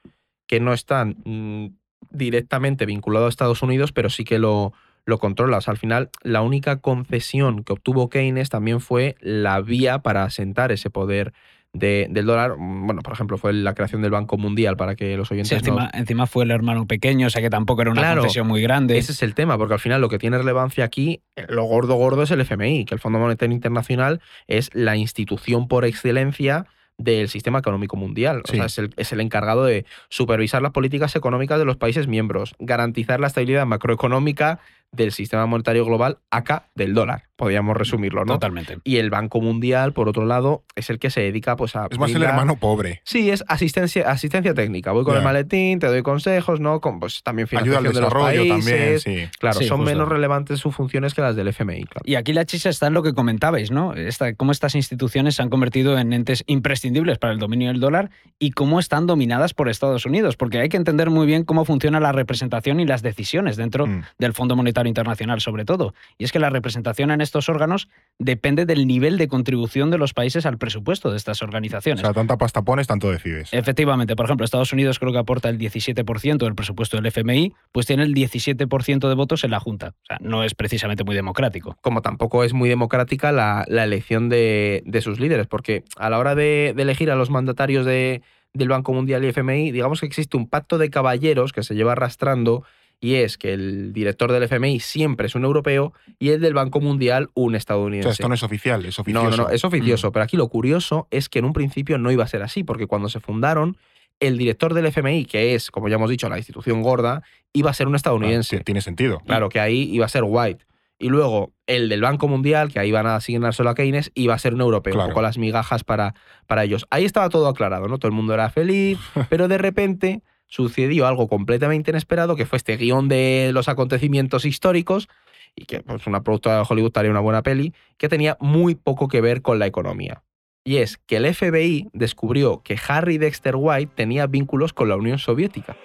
[0.46, 1.66] que no están mm,
[2.10, 4.72] directamente vinculados a Estados Unidos, pero sí que lo,
[5.06, 5.68] lo controlas.
[5.68, 10.90] al final, la única concesión que obtuvo Keynes también fue la vía para asentar ese
[10.90, 11.32] poder
[11.74, 15.30] del dólar, mm, bueno, por ejemplo, fue la creación del Banco Mundial para que los
[15.30, 15.52] oyentes.
[15.52, 18.96] encima, encima fue el hermano pequeño, o sea que tampoco era una concesión muy grande.
[18.96, 22.22] Ese es el tema, porque al final lo que tiene relevancia aquí, lo gordo gordo
[22.22, 27.58] es el FMI, que el Fondo Monetario Internacional es la institución por excelencia del sistema
[27.58, 28.42] económico mundial.
[28.44, 32.06] O sea, es el, es el, encargado de supervisar las políticas económicas de los países
[32.06, 34.60] miembros, garantizar la estabilidad macroeconómica
[34.92, 38.34] del sistema monetario global acá del dólar, podríamos resumirlo, ¿no?
[38.34, 38.78] Totalmente.
[38.84, 41.88] Y el Banco Mundial, por otro lado, es el que se dedica pues a...
[41.90, 43.00] Es más el hermano pobre.
[43.04, 44.92] Sí, es asistencia, asistencia técnica.
[44.92, 46.80] Voy con el maletín, te doy consejos, ¿no?
[46.80, 49.28] Con, pues también financiación Ayuda al desarrollo también, sí.
[49.38, 52.04] Claro, son menos relevantes sus funciones que las del FMI, claro.
[52.04, 53.94] Y aquí la chicha está en lo que comentabais, ¿no?
[53.94, 58.10] Esta, cómo estas instituciones se han convertido en entes imprescindibles para el dominio del dólar
[58.38, 62.00] y cómo están dominadas por Estados Unidos, porque hay que entender muy bien cómo funciona
[62.00, 64.02] la representación y las decisiones dentro mm.
[64.18, 65.94] del Fondo Monetario Internacional, sobre todo.
[66.18, 70.14] Y es que la representación en estos órganos depende del nivel de contribución de los
[70.14, 72.02] países al presupuesto de estas organizaciones.
[72.02, 73.52] O sea, tanta pasta pones, tanto decides.
[73.52, 77.86] Efectivamente, por ejemplo, Estados Unidos creo que aporta el 17% del presupuesto del FMI, pues
[77.86, 79.94] tiene el 17% de votos en la Junta.
[80.02, 81.76] O sea, no es precisamente muy democrático.
[81.80, 86.74] Como tampoco es muy democrática la, elección de, sus líderes, porque a la hora de,
[86.76, 90.78] elegir a los mandatarios de, del Banco Mundial y FMI, digamos que existe un pacto
[90.78, 92.64] de caballeros que se lleva arrastrando
[93.04, 96.80] y es que el director del FMI siempre es un europeo y el del Banco
[96.80, 98.12] Mundial un estadounidense.
[98.12, 99.28] esto no es oficial, es oficioso.
[99.28, 100.12] No, no, no, es oficioso, mm.
[100.12, 102.86] pero aquí lo curioso es que en un principio no iba a ser así, porque
[102.86, 103.76] cuando se fundaron,
[104.20, 107.74] el director del FMI, que es, como ya hemos dicho, la institución gorda, iba a
[107.74, 108.60] ser un estadounidense.
[108.60, 109.20] tiene sentido.
[109.26, 110.64] Claro, que ahí iba a ser White.
[110.98, 114.38] Y luego el del Banco Mundial, que ahí van a solo a Keynes, iba a
[114.38, 116.14] ser un europeo, un poco las migajas para,
[116.46, 116.86] para ellos.
[116.88, 117.98] Ahí estaba todo aclarado, ¿no?
[117.98, 120.22] Todo el mundo era feliz, pero de repente
[120.54, 125.08] sucedió algo completamente inesperado, que fue este guion de los acontecimientos históricos,
[125.56, 129.08] y que pues, una productora de Hollywood haría una buena peli, que tenía muy poco
[129.08, 130.22] que ver con la economía.
[130.64, 135.18] Y es que el FBI descubrió que Harry Dexter White tenía vínculos con la Unión
[135.18, 135.76] Soviética.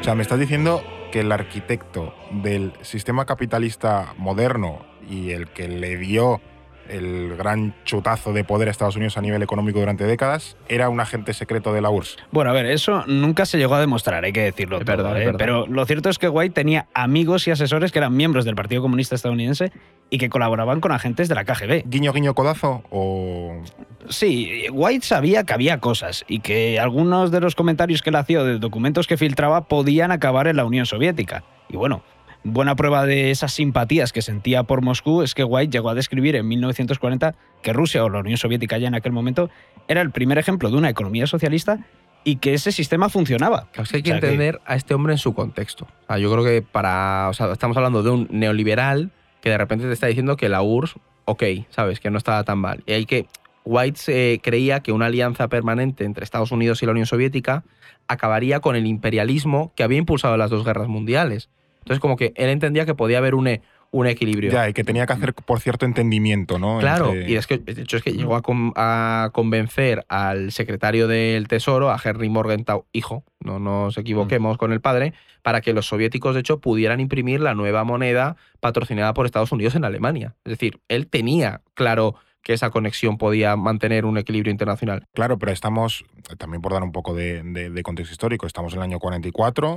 [0.00, 5.66] O sea, me estás diciendo que el arquitecto del sistema capitalista moderno y el que
[5.66, 6.40] le dio
[6.88, 11.00] el gran chutazo de poder a Estados Unidos a nivel económico durante décadas, era un
[11.00, 12.16] agente secreto de la URSS.
[12.30, 14.80] Bueno, a ver, eso nunca se llegó a demostrar, hay que decirlo.
[14.80, 15.32] ¿eh?
[15.36, 18.82] Pero lo cierto es que White tenía amigos y asesores que eran miembros del Partido
[18.82, 19.72] Comunista Estadounidense
[20.10, 21.84] y que colaboraban con agentes de la KGB.
[21.86, 22.82] ¿Guiño, guiño, codazo?
[22.90, 23.62] O...
[24.08, 28.42] Sí, White sabía que había cosas y que algunos de los comentarios que él hacía
[28.42, 31.44] de documentos que filtraba podían acabar en la Unión Soviética.
[31.68, 32.02] Y bueno,
[32.44, 36.36] Buena prueba de esas simpatías que sentía por Moscú es que White llegó a describir
[36.36, 39.50] en 1940 que Rusia o la Unión Soviética ya en aquel momento
[39.88, 41.80] era el primer ejemplo de una economía socialista
[42.24, 43.68] y que ese sistema funcionaba.
[43.92, 45.86] hay que entender a este hombre en su contexto.
[46.18, 47.30] yo creo que para.
[47.30, 51.42] estamos hablando de un neoliberal que de repente te está diciendo que la URSS, ok,
[51.70, 52.82] sabes, que no estaba tan mal.
[52.86, 53.26] Y hay que.
[53.64, 57.64] White creía que una alianza permanente entre Estados Unidos y la Unión Soviética
[58.06, 61.50] acabaría con el imperialismo que había impulsado las dos guerras mundiales.
[61.88, 63.48] Entonces, como que él entendía que podía haber un,
[63.90, 64.50] un equilibrio.
[64.50, 66.78] Ya, y que tenía que hacer por cierto entendimiento, ¿no?
[66.80, 71.90] Claro, y es que, de hecho, es que llegó a, convencer al secretario del Tesoro,
[71.90, 74.58] a Henry Morgenthau, hijo, no nos equivoquemos mm.
[74.58, 79.14] con el padre, para que los soviéticos, de hecho, pudieran imprimir la nueva moneda patrocinada
[79.14, 80.34] por Estados Unidos en Alemania.
[80.44, 85.06] Es decir, él tenía claro que esa conexión podía mantener un equilibrio internacional.
[85.14, 86.04] Claro, pero estamos,
[86.36, 89.76] también por dar un poco de, de contexto histórico, estamos en el año 44,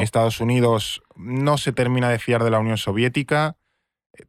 [0.00, 3.56] Estados Unidos no se termina de fiar de la Unión Soviética.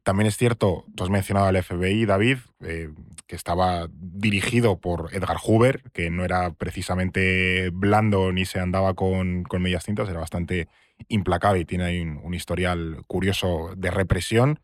[0.03, 2.89] También es cierto, tú has mencionado al FBI, David, eh,
[3.25, 9.43] que estaba dirigido por Edgar Hoover, que no era precisamente blando ni se andaba con,
[9.43, 10.67] con medias tintas, era bastante
[11.07, 14.59] implacable y tiene ahí un, historial curioso de represión.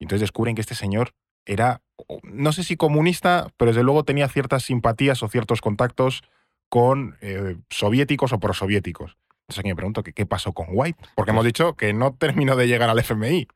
[0.00, 1.12] Entonces descubren que este señor
[1.46, 1.80] era,
[2.22, 6.22] no sé si comunista, pero desde luego tenía ciertas simpatías o ciertos contactos
[6.68, 9.16] con eh, soviéticos o prosoviéticos.
[9.46, 12.66] Entonces aquí me pregunto ¿qué, pasó con White, porque hemos dicho que no terminó de
[12.66, 13.46] llegar al FMI.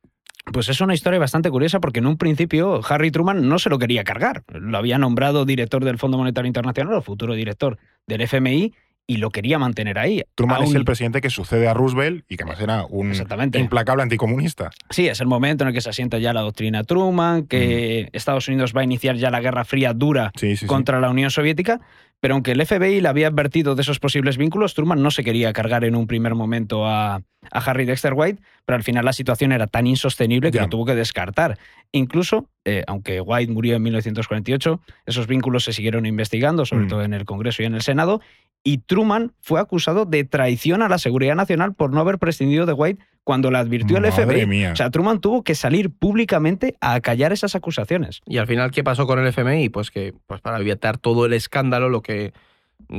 [0.52, 3.78] Pues es una historia bastante curiosa porque en un principio Harry Truman no se lo
[3.78, 4.44] quería cargar.
[4.48, 7.76] Lo había nombrado director del Fondo Monetario Internacional o futuro director
[8.06, 8.72] del FMI
[9.10, 10.22] y lo quería mantener ahí.
[10.36, 13.12] Truman es el presidente que sucede a Roosevelt y que además era un
[13.54, 14.70] implacable anticomunista.
[14.90, 18.46] Sí, es el momento en el que se asienta ya la doctrina Truman, que Estados
[18.46, 20.30] Unidos va a iniciar ya la Guerra Fría dura
[20.66, 21.80] contra la Unión Soviética,
[22.20, 25.52] pero aunque el FBI le había advertido de esos posibles vínculos, Truman no se quería
[25.52, 29.66] cargar en un primer momento a, Harry Dexter White, pero al final la situación era
[29.66, 31.58] tan insostenible que lo tuvo que descartar.
[31.90, 36.88] Incluso, eh, aunque White murió en 1948, esos vínculos se siguieron investigando, sobre mm.
[36.88, 38.20] todo en el Congreso y en el Senado,
[38.62, 42.74] y Truman fue acusado de traición a la seguridad nacional por no haber prescindido de
[42.74, 44.64] White cuando le advirtió el FBI.
[44.66, 48.22] O sea, Truman tuvo que salir públicamente a acallar esas acusaciones.
[48.26, 49.68] Y al final, ¿qué pasó con el FMI?
[49.68, 52.32] Pues que pues para evitar todo el escándalo, lo que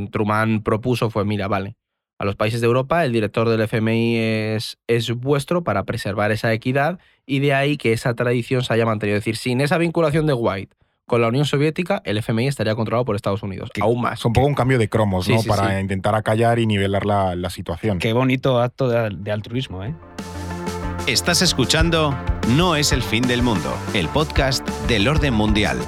[0.09, 1.75] Truman propuso fue, mira, vale,
[2.17, 6.53] a los países de Europa el director del FMI es, es vuestro para preservar esa
[6.53, 9.17] equidad y de ahí que esa tradición se haya mantenido.
[9.17, 10.77] Es decir, sin esa vinculación de White
[11.11, 13.69] con la Unión Soviética, el FMI estaría controlado por Estados Unidos.
[13.81, 14.19] aún más.
[14.19, 15.43] Es un poco un cambio de cromos, ¿no?
[15.43, 17.99] Para intentar acallar y nivelar la, situación.
[17.99, 19.93] Qué bonito acto de, altruismo, ¿eh?
[21.07, 22.17] Estás escuchando
[22.55, 25.79] No es el fin del mundo, el podcast del orden mundial.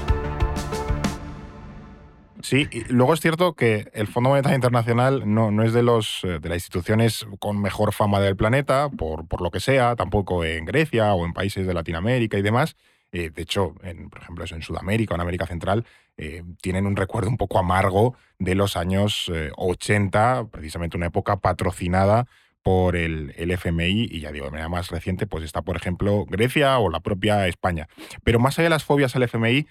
[2.42, 6.20] Sí, y luego es cierto que el Fondo Monetario Internacional no, no es de, los,
[6.26, 10.44] eh, de las instituciones con mejor fama del planeta, por, por lo que sea, tampoco
[10.44, 12.76] en Grecia o en países de Latinoamérica y demás.
[13.14, 15.86] Eh, de hecho, en, por ejemplo, en Sudamérica o en América Central,
[16.18, 21.38] eh, tienen un recuerdo un poco amargo de los años 80, eh, precisamente una época
[21.38, 22.28] patrocinada
[22.64, 26.26] por el, el, FMI y ya digo, de manera más reciente, pues está, por ejemplo,
[26.26, 27.88] Grecia o la propia España.
[28.24, 29.68] Pero más allá de las fobias al FMI,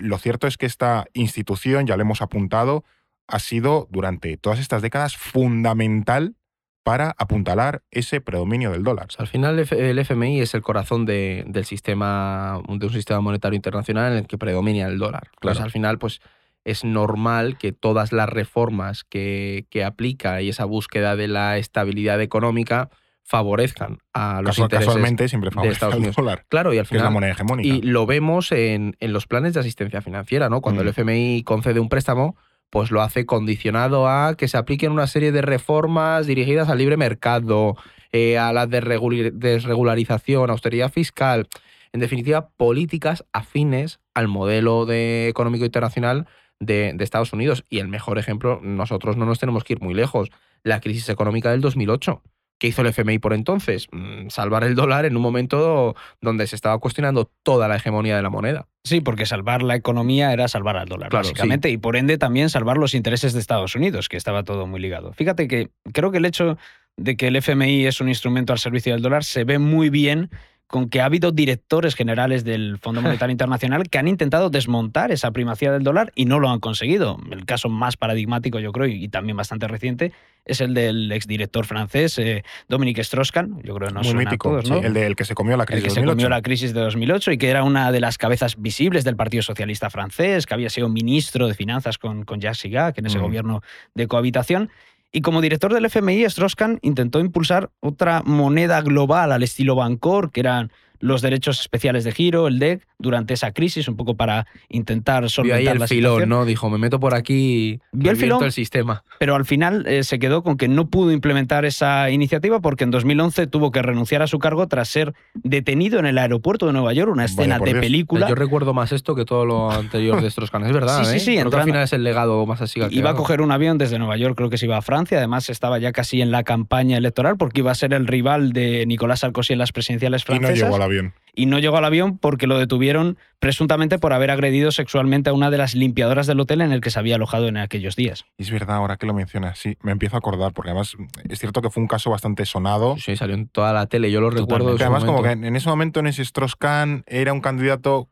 [0.00, 2.84] lo cierto es que esta institución, ya lo hemos apuntado,
[3.26, 6.36] ha sido durante todas estas décadas fundamental
[6.84, 9.08] para apuntalar ese predominio del dólar.
[9.18, 14.12] al final el FMI es el corazón de, del sistema, de un sistema monetario internacional
[14.12, 15.30] en el que predomina el dólar.
[15.34, 16.20] Entonces al final pues
[16.64, 22.20] es normal que todas las reformas que, que, aplica y esa búsqueda de la estabilidad
[22.20, 22.90] económica
[23.22, 26.16] favorezcan a los intereses casualmente siempre de Estados Unidos.
[26.16, 27.74] Dólar, claro, y al final es la moneda hegemónica.
[27.74, 30.60] Y lo vemos en, en, los planes de asistencia financiera, ¿no?
[30.60, 32.36] Cuando el FMI concede un préstamo,
[32.74, 36.96] pues lo hace condicionado a que se apliquen una serie de reformas dirigidas al libre
[36.96, 37.76] mercado,
[38.10, 41.46] eh, a la desregularización, austeridad fiscal,
[41.92, 46.26] en definitiva, políticas afines al modelo de económico internacional
[46.58, 47.64] de, de, Estados Unidos.
[47.70, 50.32] Y el mejor ejemplo, nosotros no nos tenemos que ir muy lejos,
[50.64, 52.22] la crisis económica del 2008.
[52.64, 53.88] ¿Qué hizo el FMI por entonces?
[53.92, 58.22] Mm, salvar el dólar en un momento donde se estaba cuestionando toda la hegemonía de
[58.22, 58.68] la moneda.
[58.84, 62.78] Sí, porque salvar la economía era salvar al dólar, básicamente, y por ende también salvar
[62.78, 65.12] los intereses de Estados Unidos, que estaba todo muy ligado.
[65.12, 66.56] Fíjate que creo que el hecho
[66.96, 70.30] de que el FMI es un instrumento al servicio del dólar se ve muy bien
[70.66, 75.30] con que ha habido directores generales del Fondo Monetario Internacional que han intentado desmontar esa
[75.30, 77.18] primacía del dólar y no lo han conseguido.
[77.30, 80.12] El caso más paradigmático, yo creo, y también bastante reciente,
[80.44, 83.62] es el del exdirector francés eh, Dominique Strauss-Kahn.
[83.62, 84.78] Yo creo que no Muy mítico, ¿no?
[84.78, 87.32] el del que se comió la crisis el que se comió la crisis de 2008
[87.32, 90.88] y que era una de las cabezas visibles del Partido Socialista francés, que había sido
[90.88, 93.22] ministro de Finanzas con, con Jacques Chirac en ese mm.
[93.22, 93.62] gobierno
[93.94, 94.70] de cohabitación
[95.14, 100.40] y como director del FMI, Strauss-Kahn intentó impulsar otra moneda global al estilo Bancor, que
[100.40, 105.28] eran los derechos especiales de giro, el DEC, durante esa crisis, un poco para intentar
[105.30, 106.44] solventar Vio ahí el filón, ¿no?
[106.44, 109.04] Dijo, me meto por aquí y el filón, el sistema.
[109.18, 112.90] Pero al final eh, se quedó con que no pudo implementar esa iniciativa porque en
[112.90, 116.92] 2011 tuvo que renunciar a su cargo tras ser detenido en el aeropuerto de Nueva
[116.92, 118.28] York, una escena de película.
[118.28, 121.04] Yo recuerdo más esto que todo lo anterior de estos es verdad.
[121.04, 121.36] sí, sí, sí.
[121.36, 121.42] ¿eh?
[121.42, 122.80] al final es el legado más así.
[122.90, 125.48] Iba a coger un avión desde Nueva York, creo que se iba a Francia, además
[125.50, 129.20] estaba ya casi en la campaña electoral porque iba a ser el rival de Nicolás
[129.20, 130.56] Sarkozy en las presidenciales francesas.
[130.56, 134.12] Y no llegó al avión y no llegó al avión porque lo detuvieron presuntamente por
[134.12, 137.16] haber agredido sexualmente a una de las limpiadoras del hotel en el que se había
[137.16, 138.24] alojado en aquellos días.
[138.38, 140.96] Es verdad, ahora que lo mencionas, sí, me empiezo a acordar, porque además
[141.28, 142.96] es cierto que fue un caso bastante sonado.
[142.98, 144.76] Sí, salió en toda la tele, yo lo recuerdo.
[144.78, 148.08] Además, como que en ese momento en ese Strauss-Kahn era un candidato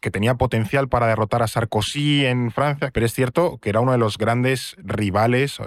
[0.00, 3.92] que tenía potencial para derrotar a Sarkozy en Francia, pero es cierto que era uno
[3.92, 5.58] de los grandes rivales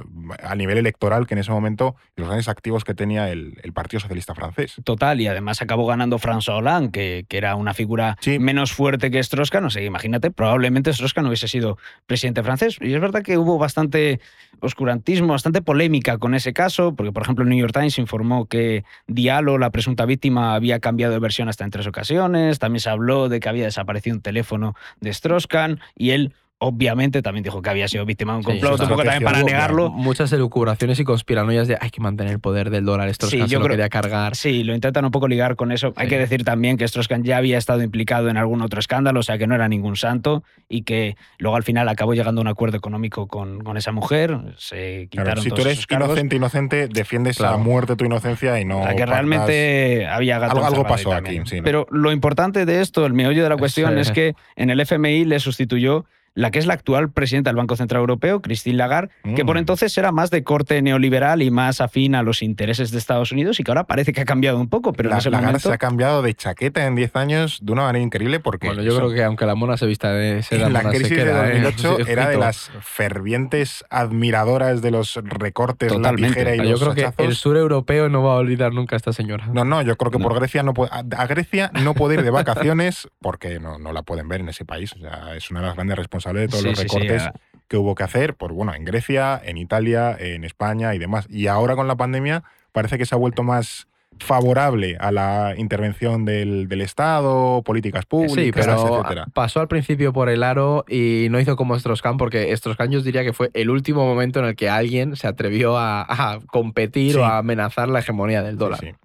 [0.42, 4.36] a nivel electoral que en ese momento, los grandes activos que tenía el, Partido Socialista
[4.36, 4.76] francés.
[4.84, 9.18] Total, y además acabó ganando François Hollande, que, que era una figura menos fuerte que
[9.18, 12.78] Strauss-Kahn, no sé, imagínate, probablemente Strauss-Kahn no hubiese sido presidente francés.
[12.82, 14.20] Y es verdad que hubo bastante
[14.64, 18.84] oscurantismo, bastante polémica con ese caso, porque por ejemplo el New York Times informó que
[19.08, 23.30] Diallo, la presunta víctima, había cambiado de versión hasta en tres ocasiones, también se habló
[23.30, 27.90] de que había desaparecido un teléfono de Strauss-Kahn y él obviamente también dijo que había
[27.90, 29.90] sido víctima de un complot, un poco también para negarlo.
[29.90, 33.68] Muchas elucubraciones y conspiranoias de hay que mantener el poder del dólar, Strauss-Kahn sí, lo
[33.68, 34.36] quería cargar.
[34.38, 35.92] Sí, lo intentan un poco ligar con eso.
[35.98, 39.24] Hay que decir también que Strauss-Kahn ya había estado implicado en algún otro escándalo, o
[39.24, 42.48] sea que no era ningún santo y que luego al final acabó llegando a un
[42.48, 47.58] acuerdo económico con, con esa mujer, se quitaron Si tú eres inocente, inocente, defiendes a
[47.58, 48.84] muerte tu inocencia y no...
[48.96, 53.50] que realmente había gato Algo, pasó aquí, Pero lo importante de esto, el meollo de
[53.50, 57.50] la cuestión es que en el FMI le sustituyó la que es la actual presidenta
[57.50, 59.60] del Banco Central Europeo, Christine Lagarde, que por mm.
[59.60, 63.60] entonces era más de corte neoliberal y más afín a los intereses de Estados Unidos
[63.60, 65.70] y que ahora parece que ha cambiado un poco, pero la, en ese Lagarde momento...
[65.70, 68.68] se ha cambiado de chaqueta en 10 años de una manera increíble porque...
[68.68, 72.00] Bueno, yo creo que aunque la mona se vista de seda, la crisis de 2008
[72.00, 72.04] ¿eh?
[72.08, 76.44] era de las fervientes admiradoras de los recortes, Totalmente.
[76.44, 79.14] la y Yo creo que el sur europeo no va a olvidar nunca a esta
[79.14, 79.48] señora.
[79.48, 80.92] No, no, yo creo que por Grecia no puede...
[80.94, 84.66] A Grecia no puede ir de vacaciones porque no, no la pueden ver en ese
[84.66, 84.94] país.
[84.94, 87.30] O sea, es una de las grandes responsables de todos los recortes
[87.68, 91.26] que hubo que hacer, por, bueno, en Grecia, en Italia, en España y demás.
[91.30, 93.88] Y ahora con la pandemia parece que se ha vuelto más
[94.20, 100.44] favorable a la intervención del, Estado, políticas públicas, sí, pero pasó al principio por el
[100.44, 104.40] aro y no hizo como Strauss-Kahn, porque Strauss-Kahn yo diría que fue el último momento
[104.40, 108.96] en el que alguien se atrevió a, competir o a amenazar la hegemonía del dólar.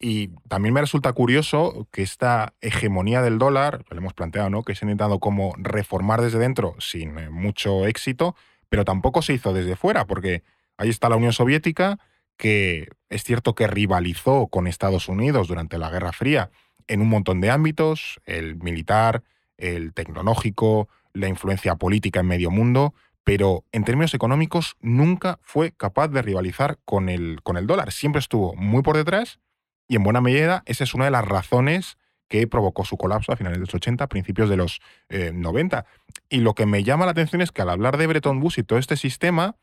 [0.00, 4.62] Y también me resulta curioso que esta hegemonía del dólar, lo hemos planteado, ¿no?
[4.62, 8.36] Que se ha intentado como reformar desde dentro sin eh, mucho éxito,
[8.68, 10.44] pero tampoco se hizo desde fuera, porque
[10.76, 11.98] ahí está la Unión Soviética,
[12.36, 16.50] que es cierto que rivalizó con Estados Unidos durante la Guerra Fría
[16.86, 19.24] en un montón de ámbitos, el militar,
[19.56, 26.08] el tecnológico, la influencia política en medio mundo, pero en términos económicos nunca fue capaz
[26.08, 27.90] de rivalizar con el, con el dólar.
[27.92, 29.40] Siempre estuvo muy por detrás
[29.88, 31.98] y en buena medida esa es una de las razones
[32.28, 35.78] que provocó su colapso a finales de los 80, principios de los 90.
[35.78, 35.82] Eh,
[36.28, 38.62] y lo que me llama la atención es que al hablar de Bretton Woods y
[38.62, 39.56] todo este sistema,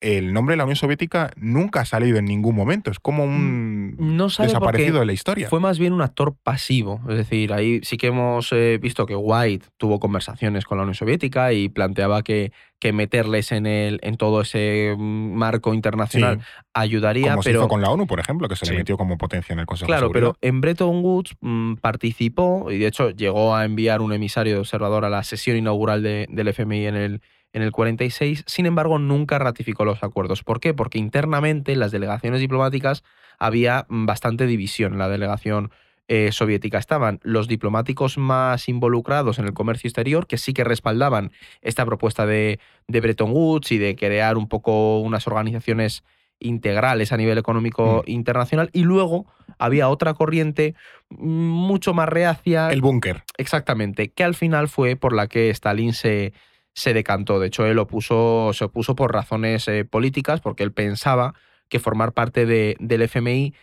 [0.00, 2.90] el nombre de la Unión Soviética nunca ha salido en ningún momento.
[2.90, 5.48] Es como un mm, desaparecido de la historia.
[5.48, 7.00] Fue más bien un actor pasivo.
[7.08, 10.94] Es decir, ahí sí que hemos eh, visto que White tuvo conversaciones con la Unión
[10.94, 16.40] Soviética y planteaba que, que meterles en, el, en todo ese mm, marco internacional
[16.72, 17.32] ayudaría.
[17.32, 19.52] Como pero, se hizo con la ONU, por ejemplo, que se le metió como potencia
[19.52, 20.32] en el Consejo claro, de Seguridad.
[20.32, 24.54] Claro, pero en Bretton Woods mm, participó y de hecho llegó a enviar un emisario
[24.54, 27.20] de observador a la sesión inaugural del FMI en el
[27.52, 30.42] en el 46, sin embargo nunca ratificó los acuerdos.
[30.42, 30.74] ¿Por qué?
[30.74, 33.02] Porque internamente en las delegaciones diplomáticas
[33.38, 35.70] había bastante división en la delegación
[36.08, 36.78] eh, soviética.
[36.78, 42.26] Estaban los diplomáticos más involucrados en el comercio exterior, que sí que respaldaban esta propuesta
[42.26, 42.58] de,
[42.88, 46.02] de Bretton Woods y de crear un poco unas organizaciones
[46.40, 48.10] integrales a nivel económico mm.
[48.10, 49.26] internacional y luego
[49.58, 50.74] había otra corriente
[51.10, 52.70] mucho más reacia.
[52.70, 53.22] El búnker.
[53.36, 56.32] Exactamente, que al final fue por la que Stalin se,
[56.74, 57.40] se decantó.
[57.40, 61.34] De hecho, él se opuso por razones eh, políticas, porque él pensaba
[61.68, 63.54] que formar parte de, del FMI,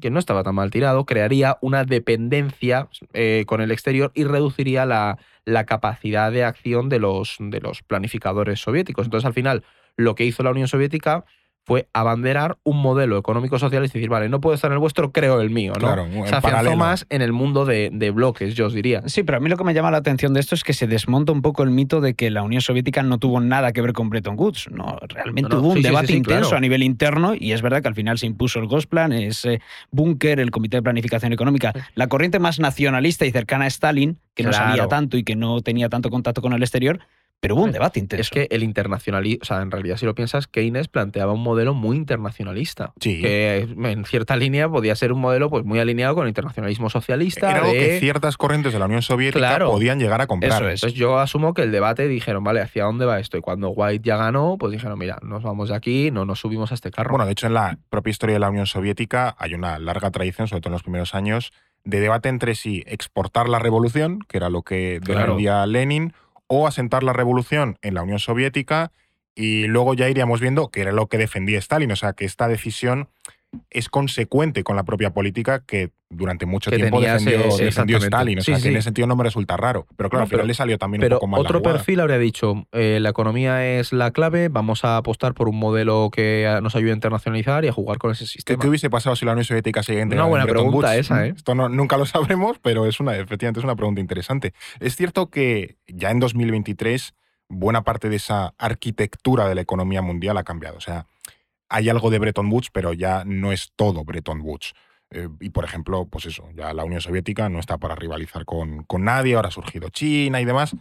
[0.00, 4.86] que no estaba tan mal tirado, crearía una dependencia eh, con el exterior y reduciría
[4.86, 9.06] la, la capacidad de acción de los, de los planificadores soviéticos.
[9.06, 9.64] Entonces, al final,
[9.96, 11.24] lo que hizo la Unión Soviética
[11.64, 15.40] fue abanderar un modelo económico-social y decir, vale, no puedo estar en el vuestro, creo
[15.40, 15.80] el mío, ¿no?
[15.80, 19.02] Claro, se afianzó más en el mundo de, bloques, yo os diría.
[19.06, 20.86] Sí, pero a mí lo que me llama la atención de esto es que se
[20.86, 23.94] desmonta un poco el mito de que la Unión Soviética no tuvo nada que ver
[23.94, 24.68] con Bretton Woods.
[24.70, 28.18] No, realmente hubo un debate intenso a nivel interno y es verdad que al final
[28.18, 33.24] se impuso el Gosplan, ese búnker, el Comité de Planificación Económica, la corriente más nacionalista
[33.24, 36.52] y cercana a Stalin, que no sabía tanto y que no tenía tanto contacto con
[36.52, 37.00] el exterior,
[37.44, 38.22] pero hubo un debate intenso.
[38.22, 41.74] Es que el internacionalismo, o sea, en realidad si lo piensas, Keynes planteaba un modelo
[41.74, 42.94] muy internacionalista.
[42.98, 43.20] Sí.
[43.20, 47.50] Que en cierta línea podía ser un modelo pues muy alineado con el internacionalismo socialista.
[47.50, 50.52] Era algo que ciertas corrientes de la Unión Soviética podían llegar a comprar.
[50.52, 50.82] Eso es.
[50.82, 53.36] Entonces yo asumo que el debate dijeron, vale, ¿hacia dónde va esto?
[53.36, 56.70] Y cuando White ya ganó, pues dijeron, mira, nos vamos de aquí, no nos subimos
[56.72, 57.10] a este carro.
[57.10, 60.48] Bueno, de hecho en la propia historia de la Unión Soviética hay una larga tradición,
[60.48, 61.52] sobre todo en los primeros años,
[61.84, 66.14] de debate entre si exportar la revolución, que era lo que defendía Lenin,
[66.46, 68.92] o asentar la revolución en la Unión Soviética
[69.34, 72.48] y luego ya iríamos viendo que era lo que defendía Stalin, o sea que esta
[72.48, 73.08] decisión
[73.70, 77.98] es consecuente con la propia política que durante mucho Que tiempo tenía ese- defendió, defendió.
[77.98, 78.38] Stalin.
[78.38, 78.68] O Sí, sea, que sí.
[78.68, 79.86] en ese sentido no me resulta raro.
[79.96, 81.58] Pero claro, No, al final pero- le salió también Pero un poco mal la otro
[81.58, 81.76] jugada.
[81.78, 86.10] perfil habría dicho, eh, la economía es la clave, vamos a apostar por un modelo
[86.12, 88.60] que eh, nos ayude a internacionalizar y a jugar con ese ¿Qué, sistema.
[88.62, 91.34] qué hubiese pasado si la Unión Soviética seguía Una buena Bretton pregunta esa, ¿eh?
[91.36, 92.06] Esto no- nunca lo
[92.38, 94.52] sabremos, pero es una, efectivamente es una pregunta interesante.
[94.78, 97.14] Es cierto que ya en 2023
[97.48, 100.76] buena parte de esa arquitectura de la economía mundial ha cambiado.
[100.76, 101.06] O sea,
[101.68, 104.74] hay algo de Bretton Woods, pero ya no es todo Bretton Woods.
[105.10, 108.84] Eh, y por ejemplo, pues eso, ya la Unión Soviética no está para rivalizar con,
[108.84, 110.74] con nadie, ahora ha surgido China y demás.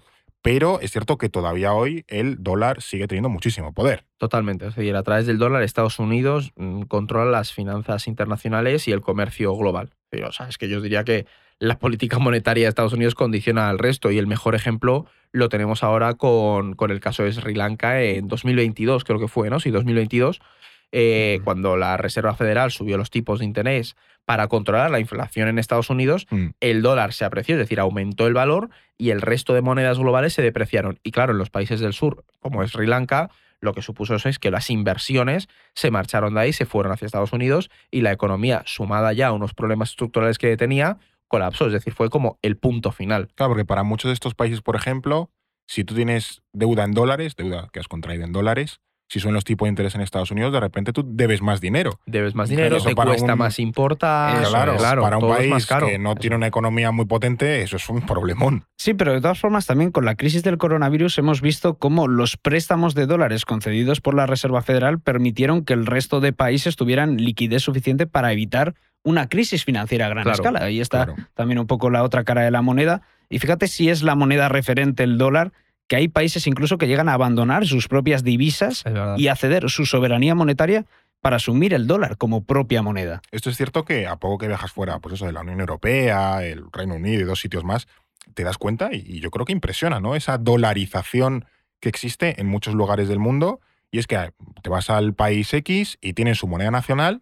[0.43, 4.03] Pero es cierto que todavía hoy el dólar sigue teniendo muchísimo poder.
[4.17, 4.67] Totalmente.
[4.67, 8.99] Es decir, a través del dólar Estados Unidos mm, controla las finanzas internacionales y el
[8.99, 9.91] comercio global.
[10.09, 11.25] Pero, o sea, es que yo diría que
[11.59, 15.81] la política monetaria de Estados Unidos condiciona al resto y el mejor ejemplo lo tenemos
[15.81, 19.61] ahora con, con el caso de Sri Lanka en 2022, creo que fue, ¿no?
[19.61, 20.41] Sí, 2022,
[20.95, 25.57] eh, cuando la Reserva Federal subió los tipos de interés para controlar la inflación en
[25.59, 26.49] Estados Unidos, Mm.
[26.61, 30.33] el dólar se apreció, es decir, aumentó el valor y el resto de monedas globales
[30.33, 30.99] se depreciaron.
[31.03, 34.29] Y claro, en los países del sur, como es Sri Lanka, lo que supuso eso
[34.29, 38.11] es que las inversiones se marcharon de ahí, se fueron hacia Estados Unidos y la
[38.11, 41.65] economía, sumada ya a unos problemas estructurales que tenía, colapsó.
[41.67, 43.29] Es decir, fue como el punto final.
[43.35, 45.31] Claro, porque para muchos de estos países, por ejemplo,
[45.65, 48.79] si tú tienes deuda en dólares, deuda que has contraído en dólares,
[49.13, 51.99] si son los tipos de interés en Estados Unidos, de repente tú debes más dinero.
[52.07, 54.41] Debes más Claro, dinero, eso te para cuesta un- más importar.
[54.41, 55.85] Eso claro, es, para un país más caro.
[55.85, 58.63] que no tiene una economía muy potente, eso es un problemón.
[58.75, 62.37] Sí, pero de todas formas también con la crisis del coronavirus hemos visto cómo los
[62.37, 67.17] préstamos de dólares concedidos por la Reserva Federal permitieron que el resto de países tuvieran
[67.17, 70.63] liquidez suficiente para evitar una crisis financiera a gran Claro, escala.
[70.63, 71.21] Ahí está Claro.
[71.35, 73.01] también un poco la otra cara de la moneda.
[73.29, 75.51] Y fíjate si es la moneda referente el dólar,
[75.87, 78.83] que hay países incluso que llegan a abandonar sus propias divisas
[79.17, 80.85] y a ceder su soberanía monetaria
[81.21, 83.21] para asumir el dólar como propia moneda.
[83.31, 86.43] Esto es cierto que a poco que viajas fuera, pues eso de la Unión Europea,
[86.45, 87.87] el Reino Unido y dos sitios más,
[88.33, 90.15] te das cuenta y, y yo creo que impresiona, ¿no?
[90.15, 91.45] Esa dolarización
[91.79, 93.59] que existe en muchos lugares del mundo
[93.91, 94.31] y es que eh,
[94.61, 97.21] te vas al país X y tienen su moneda nacional,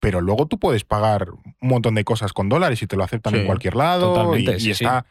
[0.00, 3.34] pero luego tú puedes pagar un montón de cosas con dólares y te lo aceptan
[3.34, 4.70] Sí, en cualquier lado y, y sí, sí.
[4.84, 5.04] está,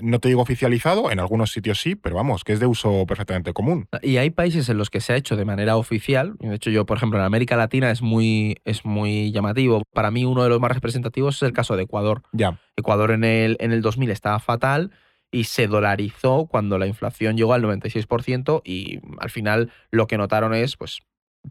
[0.00, 3.52] no te digo oficializado, en algunos sitios sí, pero vamos, que es de uso perfectamente
[3.52, 3.88] común.
[4.02, 6.36] Y hay países en los que se ha hecho de manera oficial.
[6.40, 9.82] De hecho, yo, por ejemplo, en América Latina es muy, es muy llamativo.
[9.92, 12.22] Para mí, uno de los más representativos es el caso de Ecuador.
[12.32, 14.90] Ya, Ecuador en el, en el 2000 estaba fatal
[15.30, 20.54] y se dolarizó cuando la inflación llegó al 96% y al final lo que notaron
[20.54, 21.00] es, pues,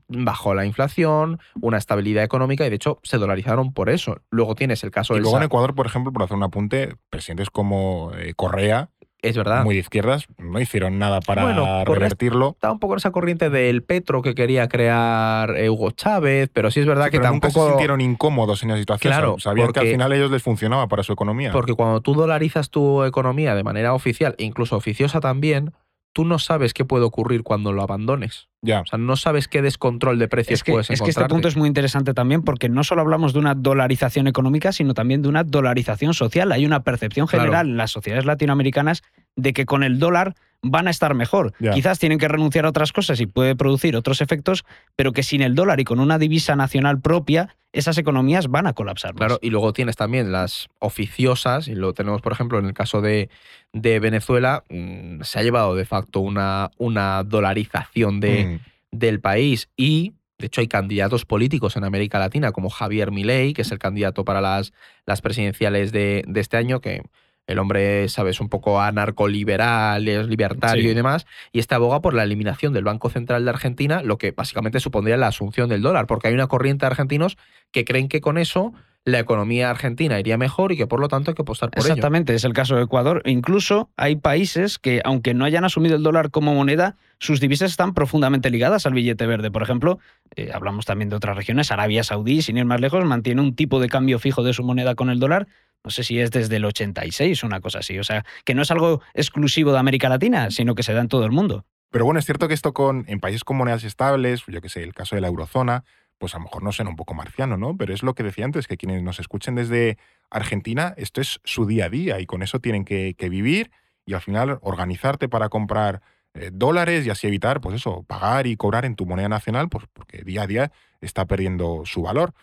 [0.08, 4.18] bajó la inflación, una estabilidad económica y de hecho se dolarizaron por eso.
[4.30, 6.96] Luego tienes el caso y del luego en Ecuador, por ejemplo, por hacer un apunte,
[7.10, 8.90] presidentes como eh, Correa,
[9.22, 9.64] Es verdad.
[9.64, 12.52] muy de izquierdas, no hicieron nada para Bueno, revertirlo.
[12.52, 16.70] Estaba un poco en esa corriente del Petro que quería crear eh, Hugo Chávez, pero
[16.72, 17.66] sí es verdad Sí, que pero nunca tampoco...
[17.66, 19.12] se sintieron incómodos en esa situación.
[19.12, 21.52] Claro, sabían que al final ellos les funcionaba para su economía.
[21.52, 25.74] Porque cuando tú dolarizas tu economía de manera oficial e incluso oficiosa también,
[26.16, 28.48] tú no sabes qué puede ocurrir cuando lo abandones.
[28.62, 28.80] ya.
[28.80, 31.50] O sea, no sabes qué descontrol de precios Es que, puedes es que este punto
[31.50, 35.28] es muy interesante también porque no solo hablamos de una dolarización económica, sino también de
[35.28, 36.54] una dolarización social.
[36.54, 37.44] Hay una percepción Claro.
[37.44, 39.04] general en las sociedades latinoamericanas
[39.36, 41.54] de que con el dólar van a estar mejor.
[41.60, 41.72] Ya.
[41.74, 44.64] Quizás tienen que renunciar a otras cosas y puede producir otros efectos,
[44.96, 48.74] pero que sin el dólar y con una divisa nacional propia, esas economías van a
[48.74, 49.14] colapsar.
[49.14, 49.20] más.
[49.20, 53.02] Claro, y luego tienes también las oficiosas, y lo tenemos, por ejemplo, en el caso
[53.02, 53.30] de,
[53.74, 58.60] de Venezuela, mm, se ha llevado de facto una, una dolarización de, Mm.
[58.92, 63.62] del país y, de hecho, hay candidatos políticos en América Latina, como Javier Milei, que
[63.64, 64.74] es el candidato para las,
[65.06, 67.02] las presidenciales de, de este año, que
[67.48, 70.90] el hombre, sabes, un poco anarcoliberal, es libertario Sí.
[70.90, 74.32] y demás, y este aboga por la eliminación del Banco Central de Argentina, lo que
[74.32, 77.38] básicamente supondría la asunción del dólar, porque hay una corriente de argentinos
[77.72, 78.74] que creen que con eso
[79.08, 81.90] la economía argentina iría mejor y que por lo tanto hay que apostar por ello.
[81.94, 83.22] Exactamente, es el caso de Ecuador.
[83.26, 87.94] Incluso hay países que, aunque no hayan asumido el dólar como moneda, sus divisas están
[87.94, 89.52] profundamente ligadas al billete verde.
[89.52, 90.00] Por ejemplo,
[90.36, 93.80] eh, hablamos también de otras regiones, Arabia Saudí, sin ir más lejos, mantiene un tipo
[93.80, 95.46] de cambio fijo de su moneda con el dólar.
[95.86, 98.00] No sé si es desde el 86, una cosa así.
[98.00, 101.08] O sea, que no es algo exclusivo de América Latina, sino que se da en
[101.08, 101.66] todo el mundo.
[101.92, 104.84] Pero bueno, es cierto que esto con en países con monedas estables, yo que sé,
[104.84, 105.86] el caso de la eurozona,
[106.18, 107.78] pues a lo mejor no suena un poco marciano, ¿no?
[107.78, 109.98] Pero es lo que decía antes, que quienes nos escuchen desde
[110.30, 113.72] Argentina, esto es su día a día y con eso tienen que, que vivir
[114.06, 116.02] y al final organizarte para comprar
[116.36, 119.86] eh, dólares y así evitar, pues eso, pagar y cobrar en tu moneda nacional, pues
[119.94, 120.72] porque día a día
[121.02, 122.34] está perdiendo su valor.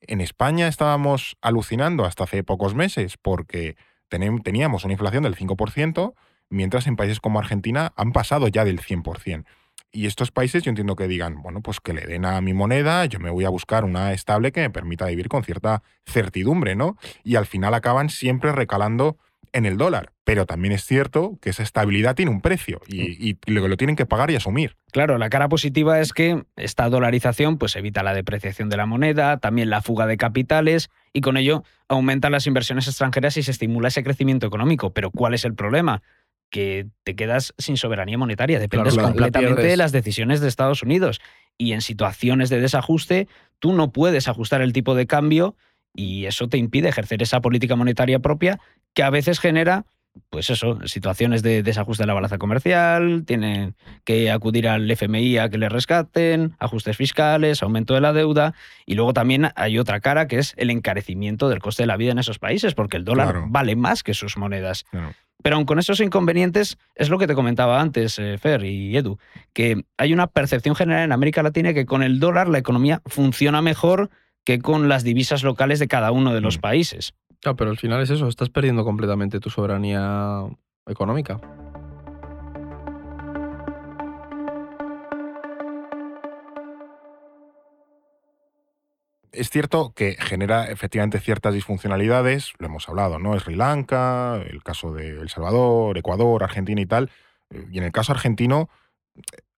[0.00, 3.76] En España estábamos alucinando hasta hace pocos meses porque
[4.08, 6.14] teníamos una inflación del 5%,
[6.50, 9.44] mientras en países como Argentina han pasado ya del 100%.
[9.90, 13.06] Y estos países yo entiendo que digan, bueno, pues que le den a mi moneda,
[13.06, 16.98] yo me voy a buscar una estable que me permita vivir con cierta certidumbre, ¿no?
[17.24, 19.16] Y al final acaban siempre recalando
[19.52, 20.12] en el dólar.
[20.24, 23.96] Pero también es cierto que esa estabilidad tiene un precio y, y lo, lo tienen
[23.96, 24.76] que pagar y asumir.
[24.92, 29.38] Claro, la cara positiva es que esta dolarización pues, evita la depreciación de la moneda,
[29.38, 33.88] también la fuga de capitales y con ello aumentan las inversiones extranjeras y se estimula
[33.88, 34.92] ese crecimiento económico.
[34.92, 36.02] Pero ¿cuál es el problema?
[36.50, 41.20] que te quedas sin soberanía monetaria, dependes completamente de las decisiones de Estados Unidos.
[41.58, 43.28] Y en situaciones de desajuste,
[43.58, 45.56] tú no puedes ajustar el tipo de cambio
[45.98, 48.60] y eso te impide ejercer esa política monetaria propia
[48.94, 49.84] que a veces genera,
[50.30, 53.74] pues eso, situaciones de desajuste de la balanza comercial, tienen
[54.04, 58.54] que acudir al FMI a que le rescaten, ajustes fiscales, aumento de la deuda
[58.86, 62.12] y luego también hay otra cara que es el encarecimiento del coste de la vida
[62.12, 64.86] en esos países porque el dólar vale más que sus monedas.
[65.42, 69.18] Pero aun con esos inconvenientes, es lo que te comentaba antes, eh, Fer y Edu,
[69.52, 73.62] que hay una percepción general en América Latina que con el dólar la economía funciona
[73.62, 74.10] mejor
[74.48, 76.60] que con las divisas locales de cada uno de los mm.
[76.62, 77.12] países.
[77.42, 80.46] Claro, pero al final es eso, estás perdiendo completamente tu soberanía
[80.86, 81.38] económica.
[89.32, 93.38] Es cierto que genera efectivamente ciertas disfuncionalidades, lo hemos hablado, ¿no?
[93.38, 97.10] Sri Lanka, el caso de El Salvador, Ecuador, Argentina y tal.
[97.70, 98.70] Y en el caso argentino,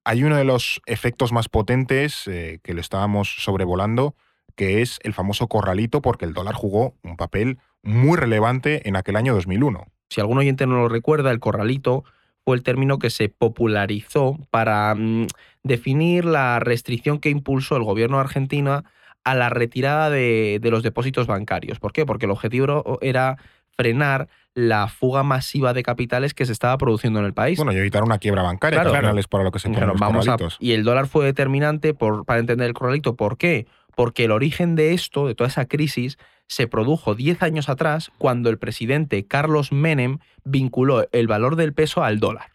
[0.03, 4.17] hay uno de los efectos más potentes eh, que lo estábamos sobrevolando,
[4.61, 9.17] que es el famoso corralito, porque el dólar jugó un papel muy relevante en aquel
[9.17, 9.87] año 2001.
[10.11, 12.05] Si algún oyente no lo recuerda, el corralito
[12.45, 15.29] fue el término que se popularizó para mm,
[15.63, 18.85] definir la restricción que impulsó el gobierno argentino
[19.25, 21.79] a la retirada de, los depósitos bancarios.
[21.79, 22.05] ¿Por qué?
[22.05, 23.39] Porque el objetivo era
[23.79, 27.57] frenar la fuga masiva de capitales que se estaba produciendo en el país.
[27.57, 29.71] Bueno, y evitar una quiebra bancaria, claro, que al final es para lo que se
[29.71, 33.17] ponen los vamos Y el dólar fue determinante por, para entender el corralito.
[33.17, 33.67] ¿Por qué?
[33.95, 38.51] Porque el origen de esto, de toda esa crisis, se produjo 10 años atrás cuando
[38.51, 42.53] el presidente Carlos Menem vinculó el valor del peso al dólar.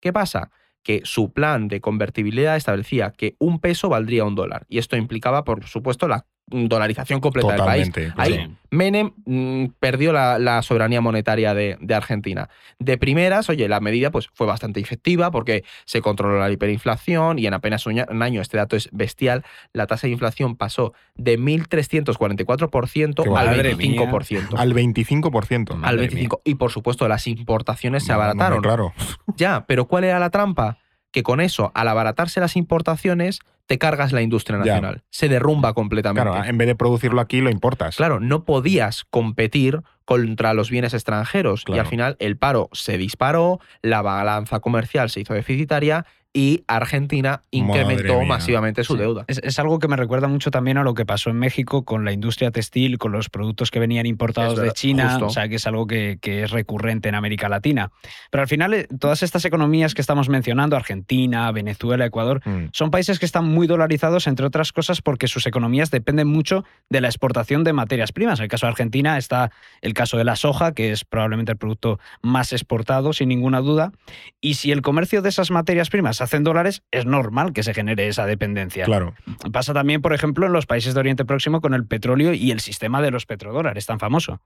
[0.00, 0.50] ¿Qué pasa?
[0.88, 4.64] que su plan de convertibilidad establecía que un peso valdría un dólar.
[4.70, 7.90] Y esto implicaba, por supuesto, la dolarización completa del país.
[8.16, 12.50] Ahí Menem mm, perdió la, soberanía monetaria de, Argentina.
[12.78, 17.46] De primeras, oye, la medida pues, fue bastante efectiva porque se controló la hiperinflación y
[17.46, 23.36] en apenas un año, este dato es bestial, la tasa de inflación pasó de 1.344%
[23.36, 24.54] al 25%.
[24.56, 25.80] Al 25%.
[25.82, 26.40] Al 25%.
[26.44, 28.62] Y por supuesto, las importaciones se abarataron.
[28.62, 28.92] claro.
[29.36, 30.78] Ya, pero ¿cuál era la trampa?
[31.10, 35.02] Que con eso, al abaratarse las importaciones, te cargas la industria nacional.
[35.10, 36.28] Se derrumba completamente.
[36.28, 37.96] Claro, en vez de producirlo aquí, lo importas.
[37.96, 41.64] Claro, no podías competir contra los bienes extranjeros.
[41.66, 47.42] Y al final el paro se disparó, la balanza comercial se hizo deficitaria y Argentina
[47.50, 49.24] incrementó masivamente su deuda.
[49.28, 52.12] Es, algo que me recuerda mucho también a lo que pasó en México con la
[52.12, 55.86] industria textil, con los productos que venían importados de China, o sea que es algo
[55.86, 57.90] que, es recurrente en América Latina.
[58.30, 62.66] Pero al final, eh, todas estas economías que estamos mencionando, Argentina, Venezuela, Ecuador, mm.
[62.72, 67.00] son países que están muy dolarizados, entre otras cosas, porque sus economías dependen mucho de
[67.00, 68.38] la exportación de materias primas.
[68.38, 69.50] En el caso de Argentina está
[69.80, 73.92] el caso de la soja, que es probablemente el producto más exportado, sin ninguna duda.
[74.40, 78.08] Y si el comercio de esas materias primas hacen dólares, es normal que se genere
[78.08, 78.84] esa dependencia.
[78.84, 79.14] Claro.
[79.52, 82.60] Pasa también, por ejemplo, en los países de Oriente Próximo con el petróleo y el
[82.60, 84.40] sistema de los petrodólares tan famoso.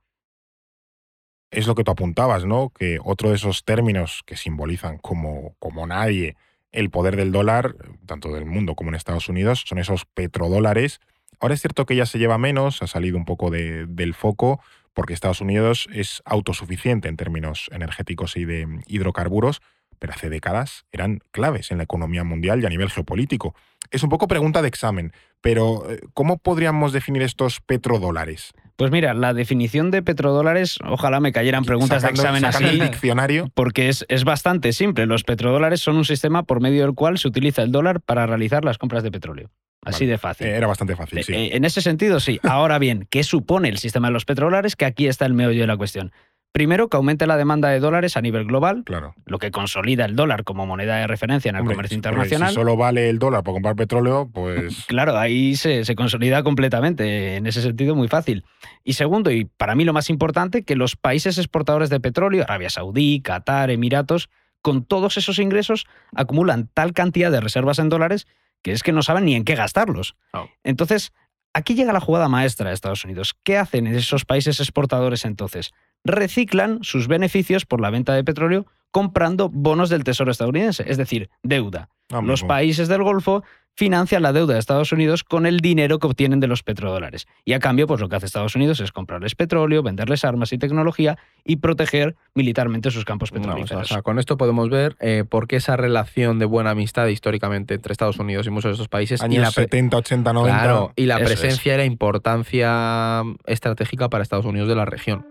[1.51, 2.69] Es lo que tú apuntabas, ¿no?
[2.69, 6.35] Que otro de esos términos que simbolizan como, como nadie
[6.71, 7.75] el poder del dólar,
[8.07, 10.99] tanto del mundo como en Estados Unidos, son esos petrodólares.
[11.39, 14.59] Ahora es cierto que ya se lleva menos, ha salido un poco del foco,
[14.93, 19.61] porque Estados Unidos es autosuficiente en términos energéticos y de hidrocarburos,
[19.99, 23.55] pero hace décadas eran claves en la economía mundial y a nivel geopolítico.
[23.91, 28.53] Es un poco pregunta de examen, pero eh, ¿cómo podríamos definir estos petrodólares?
[28.75, 32.63] Pues mira, la definición de petrodólares, ojalá me cayeran preguntas de examen así.
[32.63, 33.51] El diccionario.
[33.53, 35.05] Porque es, es bastante simple.
[35.05, 38.65] Los petrodólares son un sistema por medio del cual se utiliza el dólar para realizar
[38.65, 39.51] las compras de petróleo.
[39.85, 40.47] Así de fácil.
[40.47, 41.33] Era bastante fácil, eh, sí.
[41.33, 42.39] Eh, en ese sentido, sí.
[42.43, 44.75] Ahora bien, ¿qué supone el sistema de los petrodólares?
[44.75, 46.11] Que aquí está el meollo de la cuestión.
[46.53, 49.15] Primero, que aumente la demanda de dólares a nivel global, claro.
[49.25, 52.49] lo que consolida el dólar como moneda de referencia en el comercio internacional.
[52.49, 54.85] si solo vale el dólar para comprar petróleo, pues...
[54.87, 58.45] claro, ahí se, se, consolida completamente, en ese sentido muy fácil.
[58.85, 62.69] Y segundo, y para mí lo más importante, que los países exportadores de petróleo, Arabia
[62.69, 64.29] Saudí, Qatar, Emiratos,
[64.61, 68.27] con todos esos ingresos acumulan tal cantidad de reservas en dólares
[68.63, 70.15] que es que no saben ni en qué gastarlos.
[70.63, 71.13] Entonces,
[71.53, 73.35] aquí llega la jugada maestra de Estados Unidos.
[73.43, 75.71] ¿Qué hacen esos países exportadores entonces?
[76.03, 81.29] Reciclan sus beneficios por la venta de petróleo comprando bonos del Tesoro estadounidense, es decir,
[81.41, 81.89] deuda.
[82.11, 83.43] Ah, Los países del Golfo
[83.75, 87.25] financian la deuda de Estados Unidos con el dinero que obtienen de los petrodólares.
[87.43, 90.59] Y a cambio, pues lo que hace Estados Unidos es comprarles petróleo, venderles armas y
[90.59, 94.03] tecnología y proteger militarmente sus campos No, o sea, petrolíferos.
[94.03, 98.19] con esto podemos ver eh, por qué esa relación de buena amistad históricamente entre Estados
[98.19, 100.59] Unidos y muchos de estos países y Años la, pre- 70, 80, 90.
[100.59, 101.23] claro, y la es.
[101.23, 105.25] presencia y la importancia estratégica para Estados Unidos de la región.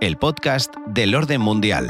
[0.00, 1.86] El podcast del orden mundial.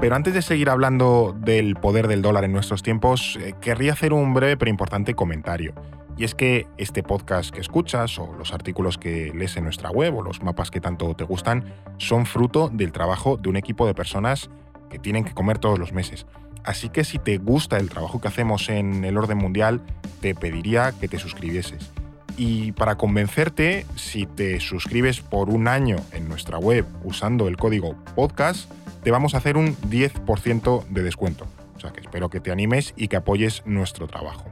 [0.00, 4.12] Pero antes de seguir hablando del poder del dólar en nuestros tiempos, eh, querría hacer
[4.12, 5.72] un breve pero importante comentario.
[6.16, 10.16] Y es que este podcast que escuchas o los artículos que lees en nuestra web
[10.16, 13.94] o los mapas que tanto te gustan son fruto del trabajo de un equipo de
[13.94, 14.50] personas
[14.90, 16.26] que tienen que comer todos los meses.
[16.64, 19.82] Así que si te gusta el trabajo que hacemos en el orden mundial,
[20.20, 21.92] te pediría que te suscribieses.
[22.42, 28.02] Y para convencerte, si te suscribes por un año en nuestra web usando el código
[28.14, 28.72] podcast,
[29.04, 31.46] te vamos a hacer un 10% de descuento.
[31.76, 34.46] O sea que espero que te animes y que apoyes nuestro trabajo.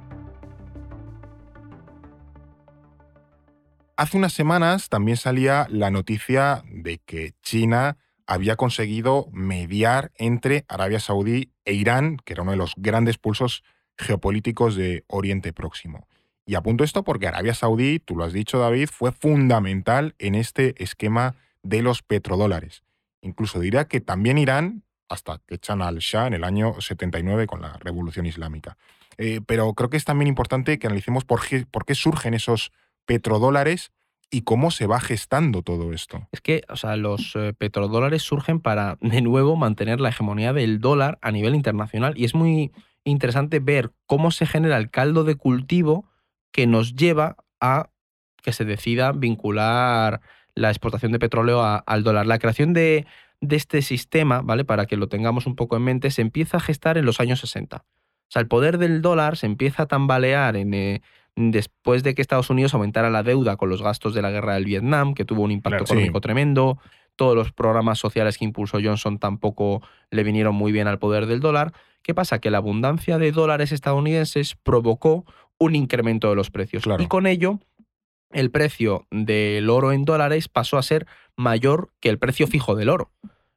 [3.96, 11.00] Hace unas semanas también salía la noticia de que China había conseguido mediar entre Arabia
[11.00, 13.64] Saudí e Irán, que era uno de los grandes pulsos
[13.96, 16.06] geopolíticos de Oriente Próximo.
[16.48, 20.82] Y apunto esto porque Arabia Saudí, tú lo has dicho David, fue fundamental en este
[20.82, 22.84] esquema de los petrodólares.
[23.20, 27.60] Incluso diría que también Irán, hasta que echan al Shah en el año 79 con
[27.60, 28.78] la Revolución Islámica.
[29.18, 32.72] Eh, pero creo que es también importante que analicemos por qué, por qué surgen esos
[33.04, 33.92] petrodólares
[34.30, 36.28] y cómo se va gestando todo esto.
[36.32, 36.62] Es que,
[36.96, 42.14] los eh, petrodólares surgen para, de nuevo, mantener la hegemonía del dólar a nivel internacional.
[42.16, 42.72] Y es muy
[43.04, 46.06] interesante ver cómo se genera el caldo de cultivo
[46.52, 47.90] que nos lleva a
[48.42, 50.20] que se decida vincular
[50.54, 52.26] la exportación de petróleo a- al dólar.
[52.26, 53.06] La creación de,
[53.40, 54.64] de este sistema, ¿vale?
[54.64, 57.40] Para que lo tengamos un poco en mente, se empieza a gestar en los años
[57.40, 57.76] 60.
[57.78, 61.02] O sea, el poder del dólar se empieza a tambalear en, eh,
[61.36, 64.64] después de que Estados Unidos aumentara la deuda con los gastos de la guerra del
[64.64, 65.92] Vietnam, que tuvo un impacto Claro, sí.
[65.92, 66.78] económico tremendo.
[67.16, 71.40] Todos los programas sociales que impulsó Johnson tampoco le vinieron muy bien al poder del
[71.40, 71.72] dólar.
[72.02, 72.38] ¿Qué pasa?
[72.40, 75.24] Que la abundancia de dólares estadounidenses provocó
[75.58, 76.82] un incremento de los precios.
[76.84, 77.02] Claro.
[77.02, 77.58] Y con ello,
[78.30, 81.06] el precio del oro en dólares pasó a ser
[81.36, 83.10] mayor que el precio fijo del oro.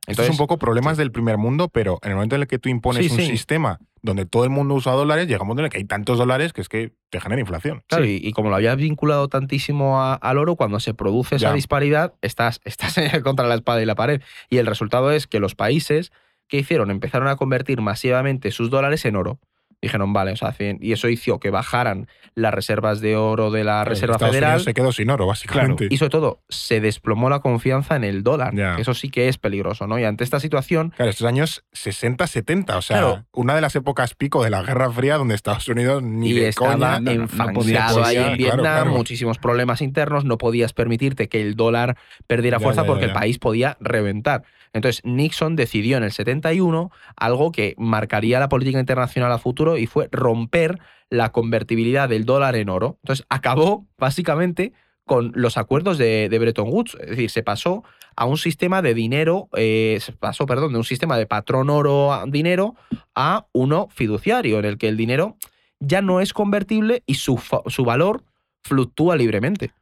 [0.07, 2.57] Esto es un poco problemas del primer mundo, pero en el momento en el que
[2.57, 3.27] tú impones Sí, un sí.
[3.27, 6.17] sistema donde todo el mundo usa dólares, llega un momento en el que hay tantos
[6.17, 7.83] dólares que es que te genera inflación.
[7.87, 11.49] Claro, y, y como lo habías vinculado tantísimo a- al oro, cuando se produce esa
[11.49, 11.53] Ya.
[11.53, 14.21] disparidad, estás, estás contra la espada y la pared.
[14.49, 16.11] Y el resultado es que los países,
[16.47, 16.89] ¿qué hicieron?
[16.89, 19.39] Empezaron a convertir masivamente sus dólares en oro.
[19.81, 23.83] Dijeron, vale, o sea, y eso hizo que bajaran las reservas de oro de la
[23.83, 24.51] Reserva Estados Federal.
[24.51, 25.87] Unidos se quedó sin oro, básicamente.
[25.89, 28.53] Y sobre todo, se desplomó la confianza en el dólar.
[28.53, 29.97] Que Eso sí que es peligroso, ¿no?
[29.97, 33.25] Y ante esta situación, Claro, estos años 60, 70, o sea, Claro.
[33.33, 36.49] una de las épocas pico de la Guerra Fría donde Estados Unidos ni y de
[36.49, 38.91] estaba coña, no, no, ahí en Vietnam, claro.
[38.91, 43.05] muchísimos problemas internos, no podías permitirte que el dólar perdiera Ya, fuerza ya, ya, porque
[43.05, 44.43] el país podía reventar.
[44.73, 49.87] Entonces Nixon decidió en el 71 algo que marcaría la política internacional a futuro y
[49.87, 52.97] fue romper la convertibilidad del dólar en oro.
[53.03, 54.73] Entonces acabó básicamente
[55.05, 57.83] con los acuerdos de, Bretton Woods, es decir, se pasó
[58.15, 62.13] a un sistema de dinero, eh, se pasó, perdón, de un sistema de patrón oro
[62.13, 62.75] a dinero
[63.15, 65.37] a uno fiduciario, en el que el dinero
[65.79, 68.23] ya no es convertible y su, su valor
[68.63, 69.73] fluctúa libremente.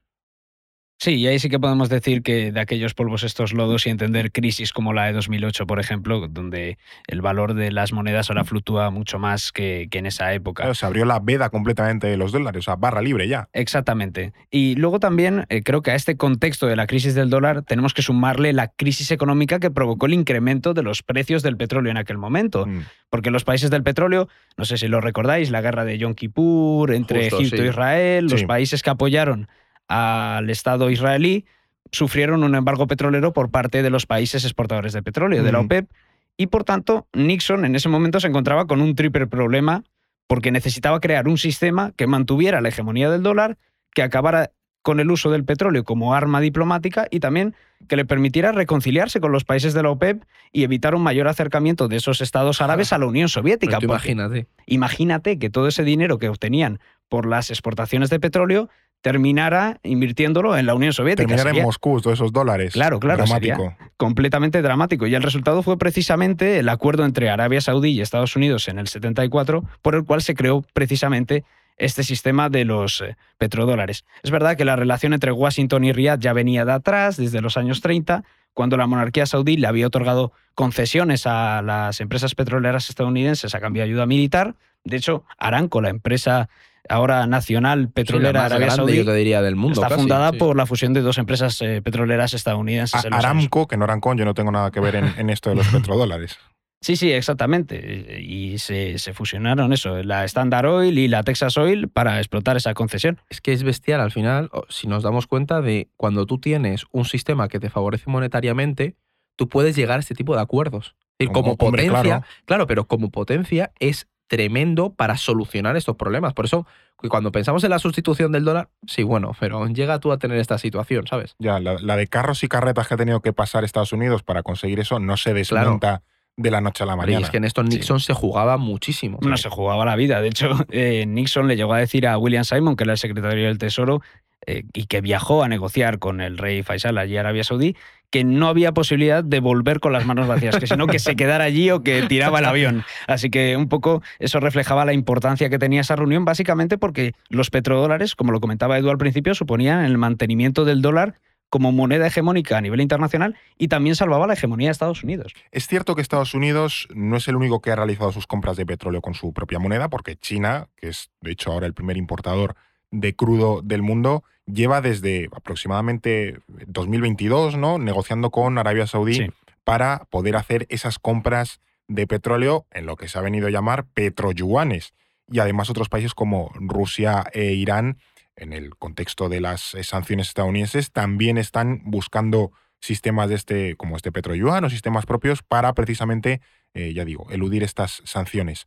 [1.01, 4.33] Sí, y ahí sí que podemos decir que de aquellos polvos estos lodos y entender
[4.33, 6.77] crisis como la de 2008, por ejemplo, donde
[7.07, 10.63] el valor de las monedas ahora fluctúa mucho más que, que en esa época.
[10.63, 13.47] Claro, se abrió la veda completamente de los dólares, o sea, barra libre ya.
[13.53, 14.33] Exactamente.
[14.51, 17.93] Y luego también eh, creo que a este contexto de la crisis del dólar tenemos
[17.93, 21.97] que sumarle la crisis económica que provocó el incremento de los precios del petróleo en
[21.97, 22.65] aquel momento.
[22.65, 22.81] Mm.
[23.09, 24.27] Porque los países del petróleo,
[24.57, 27.63] no sé si lo recordáis, la guerra de Yom Kippur entre Justo, Egipto sí.
[27.63, 28.45] e Israel, los Sí.
[28.45, 29.47] países que apoyaron
[29.89, 31.45] al Estado israelí
[31.91, 35.59] sufrieron un embargo petrolero por parte de los países exportadores de petróleo, de la.
[35.59, 35.89] OPEP,
[36.37, 39.83] y por tanto Nixon en ese momento se encontraba con un triple problema
[40.27, 43.57] porque necesitaba crear un sistema que mantuviera la hegemonía del dólar,
[43.93, 47.55] que acabara con el uso del petróleo como arma diplomática y también
[47.87, 51.87] que le permitiera reconciliarse con los países de la OPEP y evitar un mayor acercamiento
[51.87, 53.79] de esos estados árabes a la Unión Soviética.
[53.81, 54.47] Imagínate.
[54.67, 56.79] imagínate que todo ese dinero que obtenían
[57.09, 58.69] por las exportaciones de petróleo
[59.01, 61.27] terminara invirtiéndolo en la Unión Soviética.
[61.27, 62.73] Terminar en Moscú todos esos dólares.
[62.73, 63.75] Claro, claro, Dramático.
[63.97, 65.07] completamente dramático.
[65.07, 68.87] Y el resultado fue precisamente el acuerdo entre Arabia Saudí y Estados Unidos en el
[68.87, 71.45] 74, por el cual se creó precisamente
[71.77, 74.03] este sistema de los eh, petrodólares.
[74.21, 77.55] Es verdad que la relación entre Washington y Riyadh ya venía de atrás, desde los
[77.55, 83.55] años 30, cuando la monarquía saudí le había otorgado concesiones a las empresas petroleras estadounidenses
[83.55, 84.55] a cambio de ayuda militar.
[84.83, 86.49] De hecho, Aramco, la empresa
[86.87, 89.81] ahora nacional petrolera Arabia Saudí, yo te diría, del mundo.
[89.81, 93.05] Está fundada por la fusión de dos empresas eh, petroleras estadounidenses.
[93.11, 96.37] Aramco, que no Arancón, yo no tengo nada que ver en, esto de los petrodólares.
[96.81, 98.21] Sí, sí, exactamente.
[98.21, 103.19] Y se, fusionaron eso, la Standard Oil y la Texas Oil para explotar esa concesión.
[103.29, 107.03] Es que es bestial al final, si nos damos cuenta de cuando tú tienes un
[107.03, 108.95] sistema que te favorece monetariamente,
[109.35, 110.95] tú puedes llegar a este tipo de acuerdos.
[111.33, 116.33] como, potencia, claro, pero como potencia es tremendo para solucionar estos problemas.
[116.33, 116.65] Por eso,
[117.09, 120.57] cuando pensamos en la sustitución del dólar, sí, bueno, pero llega tú a tener esta
[120.57, 121.35] situación, ¿sabes?
[121.39, 124.79] Ya, la, de carros y carretas que ha tenido que pasar Estados Unidos para conseguir
[124.79, 126.03] eso no se desmonta.
[126.37, 127.19] De la noche a la mañana.
[127.19, 129.19] Y es que en esto Nixon se jugaba muchísimo.
[129.21, 130.21] No se jugaba la vida.
[130.21, 133.47] De hecho, eh, Nixon le llegó a decir a William Simon, que era el secretario
[133.47, 134.01] del Tesoro,
[134.45, 137.75] eh, y que viajó a negociar con el rey Faisal allí en Arabia Saudí,
[138.09, 141.43] que no había posibilidad de volver con las manos vacías, que sino que se quedara
[141.43, 142.83] allí o que tiraba el avión.
[143.07, 147.49] Así que un poco eso reflejaba la importancia que tenía esa reunión, básicamente porque los
[147.49, 151.15] petrodólares, como lo comentaba Edu al principio, suponían el mantenimiento del dólar
[151.49, 155.33] como moneda hegemónica a nivel internacional y también salvaba la hegemonía de Estados Unidos.
[155.51, 158.65] Es cierto que Estados Unidos no es el único que ha realizado sus compras de
[158.65, 162.55] petróleo con su propia moneda, porque China, que es de hecho ahora el primer importador
[162.91, 167.77] de crudo del mundo, lleva desde aproximadamente 2022, ¿no?
[167.77, 169.31] Negociando con Arabia Saudí
[169.63, 173.85] para poder hacer esas compras de petróleo en lo que se ha venido a llamar
[173.85, 174.93] petroyuanes.
[175.27, 177.99] Y además otros países como Rusia e Irán,
[178.35, 184.11] en el contexto de las sanciones estadounidenses, también están buscando sistemas de este, como este
[184.11, 186.41] petroyuan o sistemas propios para precisamente,
[186.73, 188.65] eh, ya digo, eludir estas sanciones.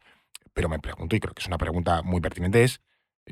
[0.53, 2.81] Pero me pregunto, y creo que es una pregunta muy pertinente, es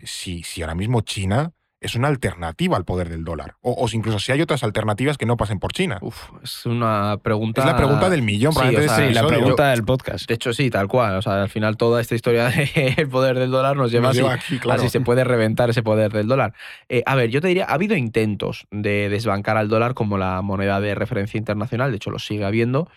[0.04, 3.54] si, si ahora mismo China es una alternativa al poder del dólar.
[3.62, 5.98] O, incluso si hay otras alternativas que no pasen por China.
[6.02, 7.62] Uf, es una pregunta.
[7.62, 10.28] Es la pregunta del millón, sí, la pregunta del podcast.
[10.28, 11.16] De hecho, sí, tal cual.
[11.16, 14.60] O sea, al final toda esta historia del poder del dólar nos lleva, así, aquí,
[14.68, 16.52] así se puede reventar ese poder del dólar.
[16.88, 20.42] Eh, a ver, yo te diría, ha habido intentos de desbancar al dólar como la
[20.42, 22.88] moneda de referencia internacional, de hecho lo sigue habiendo.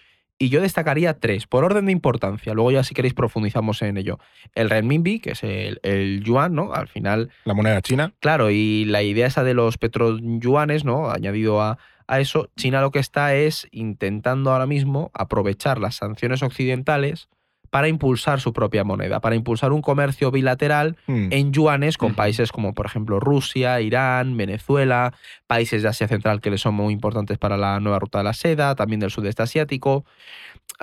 [0.43, 2.53] Y yo destacaría tres, por orden de importancia.
[2.53, 4.19] Luego ya si queréis profundizamos en ello.
[4.55, 6.73] El renminbi, que es el, yuan, ¿no?
[6.73, 7.29] Al final...
[7.45, 8.13] La moneda china.
[8.19, 11.09] Claro, y la idea esa de los petroyuanes, ¿no?
[11.09, 11.77] Añadido a,
[12.07, 17.29] a eso, China lo que está es intentando ahora mismo aprovechar las sanciones occidentales
[17.73, 21.29] para impulsar su propia moneda, para impulsar un comercio bilateral hmm.
[21.31, 25.11] en yuanes con países como por ejemplo Rusia, Irán, Venezuela,
[25.47, 28.33] países de Asia Central que le son muy importantes para la nueva ruta de la
[28.33, 30.05] seda, también del sudeste asiático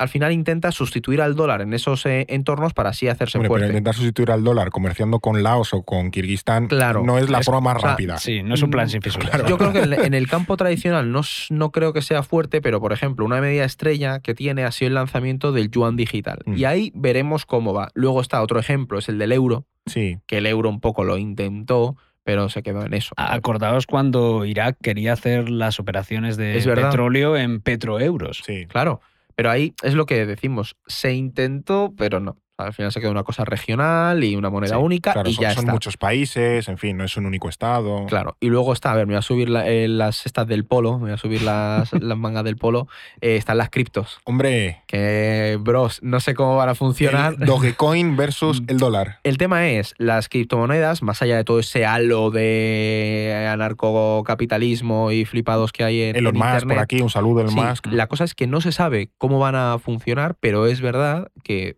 [0.00, 3.54] al final intenta sustituir al dólar en esos eh, entornos para así hacerse fuerte.
[3.54, 7.42] Pero intentar sustituir al dólar comerciando con Laos o con Kirguistán claro, no es la
[7.42, 8.18] forma más rápida.
[8.18, 9.44] Sí, no es un plan sin fisuras.
[9.46, 11.20] Yo creo que en el campo tradicional no,
[11.50, 14.88] no creo que sea fuerte, pero por ejemplo, una medida estrella que tiene ha sido
[14.88, 16.38] el lanzamiento del yuan digital.
[16.46, 16.56] Mm.
[16.56, 17.90] Y ahí veremos cómo va.
[17.92, 20.18] Luego está otro ejemplo, es el del euro, sí.
[20.26, 23.12] que el euro un poco lo intentó pero se quedó en eso.
[23.16, 28.42] Acordaos cuando Irak quería hacer las operaciones de petróleo en petroeuros.
[28.44, 29.00] Sí, claro.
[29.40, 32.36] Pero ahí es lo que decimos, se intentó, pero no.
[32.66, 35.66] Al final se queda una cosa regional y una moneda única y son, ya son
[35.66, 38.06] muchos países, en fin, no es un único estado.
[38.06, 40.98] Claro, y luego está, a ver, me voy a subir eh, las estas del polo,
[40.98, 42.88] me voy a subir las, las mangas del polo,
[43.20, 44.18] eh, están las criptos.
[44.24, 44.82] Hombre.
[44.86, 47.36] Que, bros, no sé cómo van a funcionar.
[47.38, 49.20] Dogecoin versus el dólar.
[49.24, 55.72] El tema es, las criptomonedas, más allá de todo ese halo de anarcocapitalismo y flipados
[55.72, 57.86] que hay en, Elon Musk por aquí, un saludo Elon Musk.
[57.86, 61.76] La cosa es que no se sabe cómo van a funcionar, pero es verdad que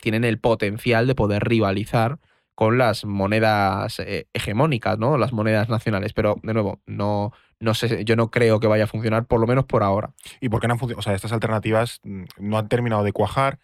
[0.00, 2.18] tienen el potencial de poder rivalizar
[2.54, 5.16] con las monedas eh, hegemónicas, ¿no?
[5.16, 6.12] Las monedas nacionales.
[6.12, 9.46] Pero, de nuevo, no, no sé, yo no creo que vaya a funcionar, por lo
[9.46, 10.10] menos por ahora.
[10.40, 11.00] ¿Y por qué no han funcionado?
[11.00, 13.60] O sea, estas alternativas mm, no han terminado de cuajar.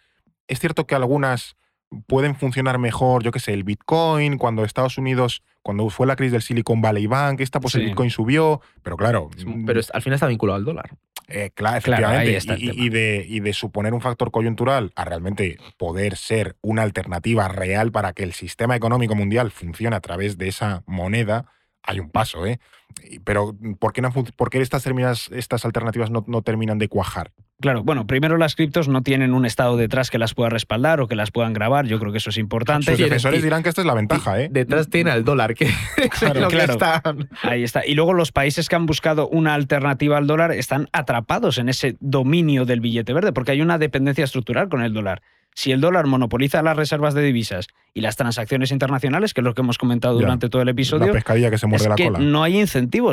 [0.47, 1.57] Es cierto que algunas
[2.07, 6.31] pueden funcionar mejor, yo qué sé, el Bitcoin, cuando Estados Unidos, cuando fue la crisis
[6.31, 9.29] del Silicon Valley Bank, esta pues el Bitcoin subió, pero claro.
[9.65, 10.91] Pero al final está vinculado al dólar.
[11.27, 12.39] Eh, claro, efectivamente.
[12.57, 17.91] y, de, y de suponer un factor coyuntural a realmente poder ser una alternativa real
[17.91, 21.51] para que el sistema económico mundial funcione a través de esa moneda,
[21.83, 22.59] hay un paso, ¿eh?
[23.23, 24.85] Pero ¿por qué, no, por qué estas,
[25.31, 27.31] estas alternativas no, no, terminan de cuajar?
[27.61, 31.07] Claro, bueno, primero las criptos no tienen un estado detrás que las pueda respaldar o
[31.07, 32.91] que las puedan grabar, yo creo que eso es importante.
[32.91, 34.49] Sus defensores dirán que esta es la ventaja, ¿eh?
[34.51, 35.69] Detrás tiene al dólar, que
[36.19, 36.49] claro,
[37.43, 37.85] Ahí está.
[37.85, 41.95] Y luego los países que han buscado una alternativa al dólar están atrapados en ese
[42.01, 45.21] dominio del billete verde, porque hay una dependencia estructural con el dólar.
[45.53, 49.53] si el dólar monopoliza las reservas de divisas y las transacciones internacionales, que es lo
[49.53, 52.03] que hemos comentado durante todo el episodio, la pescadilla que se muerde es la que
[52.03, 52.19] cola.
[52.19, 52.57] no hay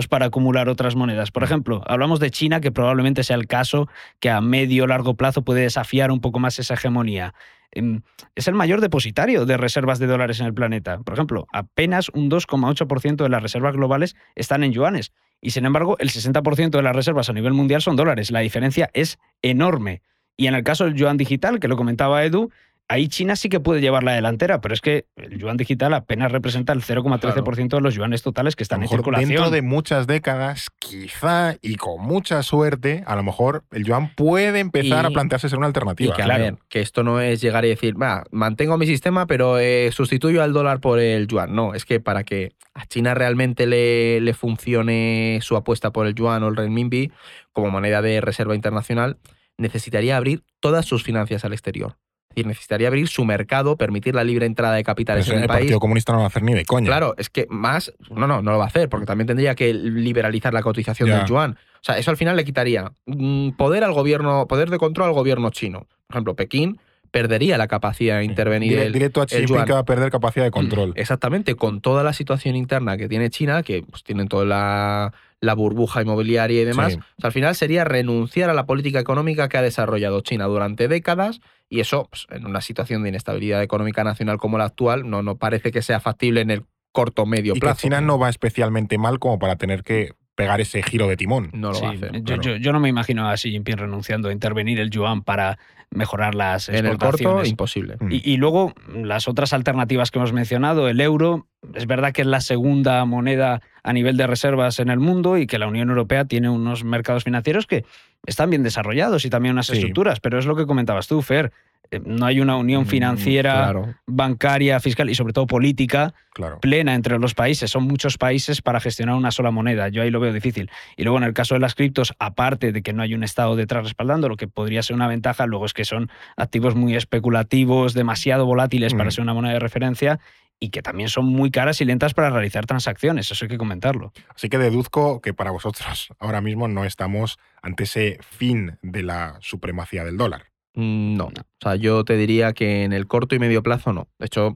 [0.09, 1.31] para acumular otras monedas.
[1.31, 3.89] Por ejemplo, hablamos de China, que probablemente sea el caso
[4.21, 7.35] que a medio o largo plazo puede desafiar un poco más esa hegemonía.
[7.73, 8.03] Em,
[8.35, 10.99] es el mayor depositario de reservas de dólares en el planeta.
[10.99, 15.13] Por ejemplo, apenas un 2,8% de las reservas globales están en yuanes.
[15.41, 18.31] Y sin embargo, el 60% de las reservas a nivel mundial son dólares.
[18.31, 20.03] La diferencia es enorme.
[20.37, 22.51] Y en el caso del yuan digital, que lo comentaba Edu,
[22.93, 26.31] ahí China sí que puede llevar la delantera, pero es que el yuan digital apenas
[26.33, 29.29] representa el 0,13% de los yuanes totales que a están en mejor circulación.
[29.31, 34.61] dentro de muchas décadas, quizá y con mucha suerte, a lo mejor el yuan puede
[34.61, 36.15] empezar Y- a plantearse ser una Y alternativa.
[36.15, 36.45] que, a Claro.
[36.45, 40.43] ver, que esto no es llegar y decir, va, mantengo mi sistema, pero eh, sustituyo
[40.43, 41.55] al dólar por el yuan.
[41.55, 46.15] No, es que para que a China realmente le, le funcione su apuesta por el
[46.15, 47.13] yuan o el renminbi
[47.53, 49.19] como moneda de reserva internacional,
[49.59, 51.97] necesitaría abrir todas sus finanzas al exterior.
[52.33, 55.45] Es decir, necesitaría abrir su mercado, permitir la libre entrada de capitales Pero en el,
[55.45, 55.61] el país.
[55.61, 56.87] Partido Comunista no lo va a hacer ni de coña.
[56.87, 59.73] Claro, es que más, no, no, no lo va a hacer, porque también tendría que
[59.75, 61.19] liberalizar la cotización Ya.
[61.19, 61.53] del yuan.
[61.53, 65.15] O sea, eso al final le quitaría mm, poder al gobierno, poder de control al
[65.15, 65.81] gobierno chino.
[66.07, 66.79] Por ejemplo, Pekín
[67.11, 68.73] perdería la capacidad de intervenir.
[68.79, 69.67] Dire- el- directo a Xi el Jinping yuan.
[69.67, 70.93] que va a perder capacidad de control.
[70.97, 75.55] Exactamente, con toda la situación interna que tiene China, que pues, tienen toda la, la
[75.55, 76.99] burbuja inmobiliaria y demás, Sí.
[76.99, 80.89] o sea, al final sería renunciar a la política económica que ha desarrollado China durante
[80.89, 81.41] décadas
[81.75, 85.37] y eso, pues, en una situación de inestabilidad económica nacional como la actual, no, no
[85.37, 87.81] parece que sea factible en el corto medio y que plazo.
[87.81, 91.51] China no va especialmente mal como para tener que pegar ese giro de timón.
[91.55, 92.13] No lo Sí, va a hacer.
[92.13, 92.43] yo, claro.
[92.43, 95.59] yo- yo no me imagino a Xi Jinping renunciando a intervenir el yuan para
[95.91, 97.51] mejorar las En el corto, exportaciones.
[97.51, 97.97] imposible.
[98.01, 98.13] Mm.
[98.13, 102.27] Y, y luego las otras alternativas que hemos mencionado, el euro, es verdad que es
[102.27, 106.25] la segunda moneda a nivel de reservas en el mundo y que la Unión Europea
[106.25, 107.85] tiene unos mercados financieros que
[108.27, 109.75] están bien desarrollados y también unas Sí.
[109.75, 111.53] estructuras, pero es lo que comentabas tú, Fer.
[111.91, 113.95] eh, No hay una unión Mm, financiera, Claro.
[114.07, 116.59] bancaria, fiscal y sobre todo política Claro.
[116.61, 117.71] plena entre los países.
[117.71, 119.89] Son muchos países para gestionar una sola moneda.
[119.91, 120.71] Yo ahí lo veo difícil.
[120.97, 123.57] Y luego en el caso de las criptos, aparte de que no hay un Estado
[123.57, 126.09] detrás respaldando, lo que podría ser una ventaja, luego es que son
[126.39, 129.13] activos muy especulativos, demasiado volátiles para Mm.
[129.13, 130.19] ser una moneda de referencia
[130.63, 133.29] y que también son muy caras y lentas para realizar transacciones.
[133.29, 134.13] Eso hay que comentarlo.
[134.33, 139.39] Así que deduzco que para vosotros ahora mismo no estamos ante ese fin de la
[139.41, 140.53] supremacía del dólar.
[140.75, 141.25] Mm, No.
[141.25, 144.07] O sea, yo te diría que en el corto y medio plazo no.
[144.21, 144.55] De hecho,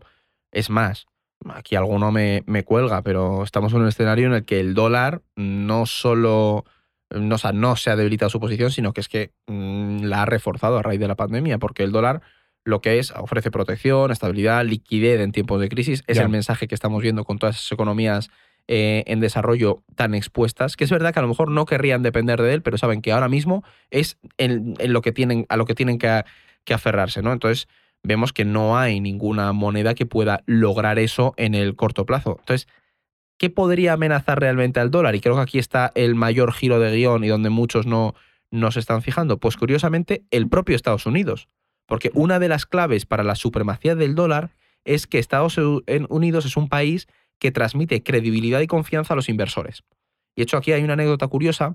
[0.53, 1.07] es más.
[1.53, 5.23] Aquí alguno me, me cuelga, pero estamos en un escenario en el que el dólar
[5.35, 6.65] no solo
[7.11, 10.23] no, o sea, no se ha debilitado su posición, sino que es que mm, la
[10.23, 12.23] ha reforzado a raíz de la pandemia, porque el dólar
[12.67, 16.03] lo que es ofrece protección, estabilidad, liquidez en tiempos de crisis.
[16.09, 18.29] Es el mensaje que estamos viendo con todas esas economías
[18.67, 22.43] eh, en desarrollo tan expuestas, que es verdad que a lo mejor no querrían depender
[22.43, 23.63] de él, pero saben que ahora mismo
[23.93, 26.25] es en, en lo que tienen, a lo que tienen que,
[26.65, 27.33] que aferrarse, ¿no?
[27.33, 27.69] Entonces,
[28.03, 32.39] vemos que no hay ninguna moneda que pueda lograr eso en el corto plazo.
[32.41, 32.67] Entonces,
[33.39, 35.15] ¿qué podría amenazar realmente al dólar?
[35.15, 38.17] Y creo que aquí está el mayor giro de guion y donde muchos no,
[38.51, 39.39] no se están fijando.
[39.39, 41.49] Pues curiosamente, el propio Estados Unidos.
[41.87, 44.51] Porque una de las claves para la supremacía del dólar
[44.85, 47.09] es que Estados Unidos es un país
[47.39, 49.83] que transmite credibilidad y confianza a los inversores.
[50.35, 51.75] Y de hecho, aquí hay una anécdota curiosa.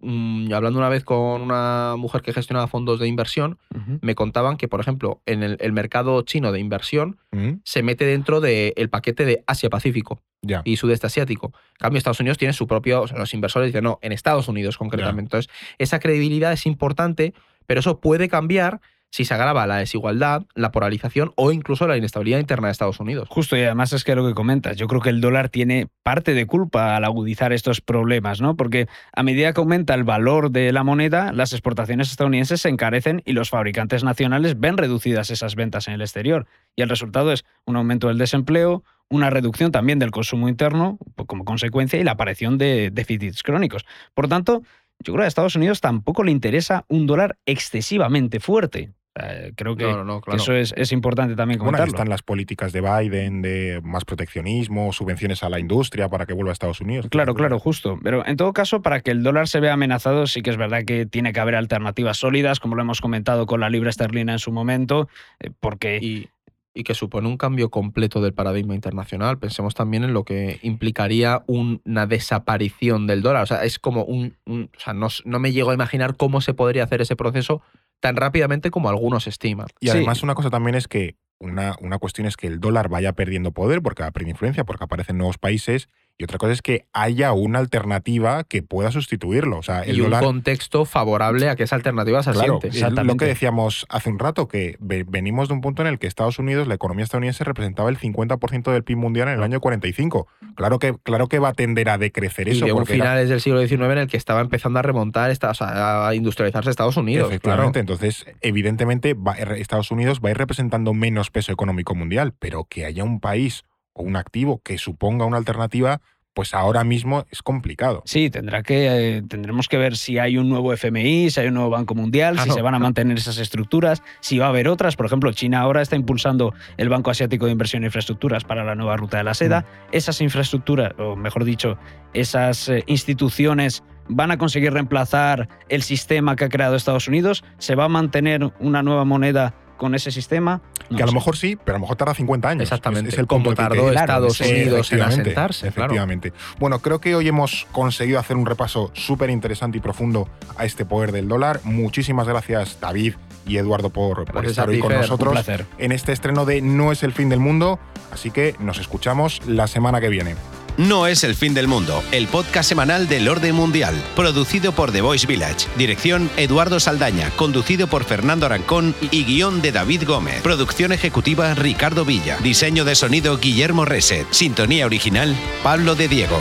[0.00, 3.58] Mm, hablando una vez con una mujer que gestionaba fondos de inversión,
[4.00, 7.54] me contaban que, por ejemplo, en el, el mercado chino de inversión ¿Mm?
[7.64, 10.20] se mete dentro del paquete de Asia-Pacífico
[10.64, 11.52] y sudeste asiático.
[11.72, 14.48] En cambio, Estados Unidos tiene su propio, o sea, los inversores dicen, no, en Estados
[14.48, 15.36] Unidos concretamente.
[15.36, 17.34] Entonces, esa credibilidad es importante,
[17.66, 18.80] pero eso puede cambiar
[19.16, 23.30] si se agrava la desigualdad, la polarización o incluso la inestabilidad interna de Estados Unidos.
[23.30, 26.34] Justo, y además es que lo que comentas, yo creo que el dólar tiene parte
[26.34, 28.58] de culpa al agudizar estos problemas, ¿no?
[28.58, 33.22] Porque a medida que aumenta el valor de la moneda, las exportaciones estadounidenses se encarecen
[33.24, 36.46] y los fabricantes nacionales ven reducidas esas ventas en el exterior.
[36.76, 41.26] Y el resultado es un aumento del desempleo, una reducción también del consumo interno pues,
[41.26, 43.86] como consecuencia y la aparición de déficits crónicos.
[44.12, 44.62] Por tanto,
[45.00, 48.92] yo creo que a Estados Unidos tampoco le interesa un dólar excesivamente fuerte.
[49.18, 50.42] Eh, creo que, No, no, no, que claro.
[50.42, 51.92] eso es, es importante también Bueno, comentarlo.
[51.94, 56.50] están las políticas de Biden de más proteccionismo, subvenciones a la industria para que vuelva
[56.50, 57.06] a Estados Unidos.
[57.10, 57.98] Claro, claro, justo.
[58.02, 60.84] Pero en todo caso, para que el dólar se vea amenazado, sí que es verdad
[60.84, 64.38] que tiene que haber alternativas sólidas, como lo hemos comentado con la libra esterlina en
[64.38, 65.08] su momento,
[65.40, 66.28] eh, porque y,
[66.74, 69.38] y que supone un cambio completo del paradigma internacional.
[69.38, 73.44] Pensemos también en lo que implicaría una desaparición del dólar.
[73.44, 74.34] O sea, es como un...
[74.44, 77.62] un- o sea, no, no me llego a imaginar cómo se podría hacer ese proceso
[78.00, 79.68] tan rápidamente como algunos estiman.
[79.80, 79.92] Y Sí.
[79.92, 83.52] además una cosa también es que una, una cuestión es que el dólar vaya perdiendo
[83.52, 85.88] poder porque va a perder influencia, porque aparecen nuevos países
[86.18, 89.58] y otra cosa es que haya una alternativa que pueda sustituirlo.
[89.58, 92.68] O sea, el y un dólar, contexto favorable a que esa alternativa se Claro, asiente.
[92.68, 95.98] es lo que decíamos hace un rato, que ve- venimos de un punto en el
[95.98, 99.60] que Estados Unidos, la economía estadounidense representaba el 50% del PIB mundial en el año
[99.60, 100.26] 45.
[100.54, 102.64] Claro que, claro que va a tender a decrecer Y eso.
[102.64, 105.50] de un era- finales del siglo XIX en el que estaba empezando a remontar, esta-
[105.50, 107.28] o sea, a industrializarse Estados Unidos.
[107.28, 112.64] Efectivamente, entonces evidentemente va- Estados Unidos va a ir representando menos peso económico mundial, pero
[112.64, 113.64] que haya un país
[113.96, 116.00] o un activo que suponga una alternativa,
[116.36, 118.02] pues ahora mismo es complicado.
[118.04, 121.54] Sí, tendrá que, eh, tendremos que ver si hay un nuevo FMI, si hay un
[121.54, 124.96] nuevo Banco Mundial, si se van a mantener esas estructuras, si va a haber otras.
[124.96, 128.74] Por ejemplo, China ahora está impulsando el Banco Asiático de Inversión e Infraestructuras para la
[128.74, 129.64] nueva ruta de la seda.
[129.92, 131.78] Esas infraestructuras, o mejor dicho,
[132.12, 137.44] esas eh, instituciones van a conseguir reemplazar el sistema que ha creado Estados Unidos.
[137.56, 140.60] ¿Se va a mantener una nueva moneda con ese sistema?
[140.90, 141.14] No que a lo sé.
[141.16, 142.62] mejor sí, pero a lo mejor tarda 50 años.
[142.62, 143.08] Exactamente.
[143.08, 145.60] Es, es el como tardó que- Claro, Estados sí, Unidos en Efectivamente, asentarse.
[145.72, 145.92] claro.
[145.92, 146.32] Efectivamente.
[146.58, 150.84] Bueno, creo que hoy hemos conseguido hacer un repaso súper interesante y profundo a este
[150.84, 151.60] poder del dólar.
[151.64, 153.14] Muchísimas gracias, David
[153.46, 155.00] y Eduardo, por, por estar hoy con Fer.
[155.00, 155.66] Nosotros placer.
[155.78, 157.78] en este estreno de No es el fin del mundo.
[158.12, 160.34] Así que nos escuchamos la semana que viene.
[160.78, 165.00] No es el fin del mundo, el podcast semanal del orden mundial, producido por The
[165.00, 170.92] Voice Village, dirección Eduardo Saldaña, conducido por Fernando Arancón y guion de David Gómez, producción
[170.92, 176.38] ejecutiva Ricardo Villa, diseño de sonido Guillermo Reset, sintonía original Pablo de Diego.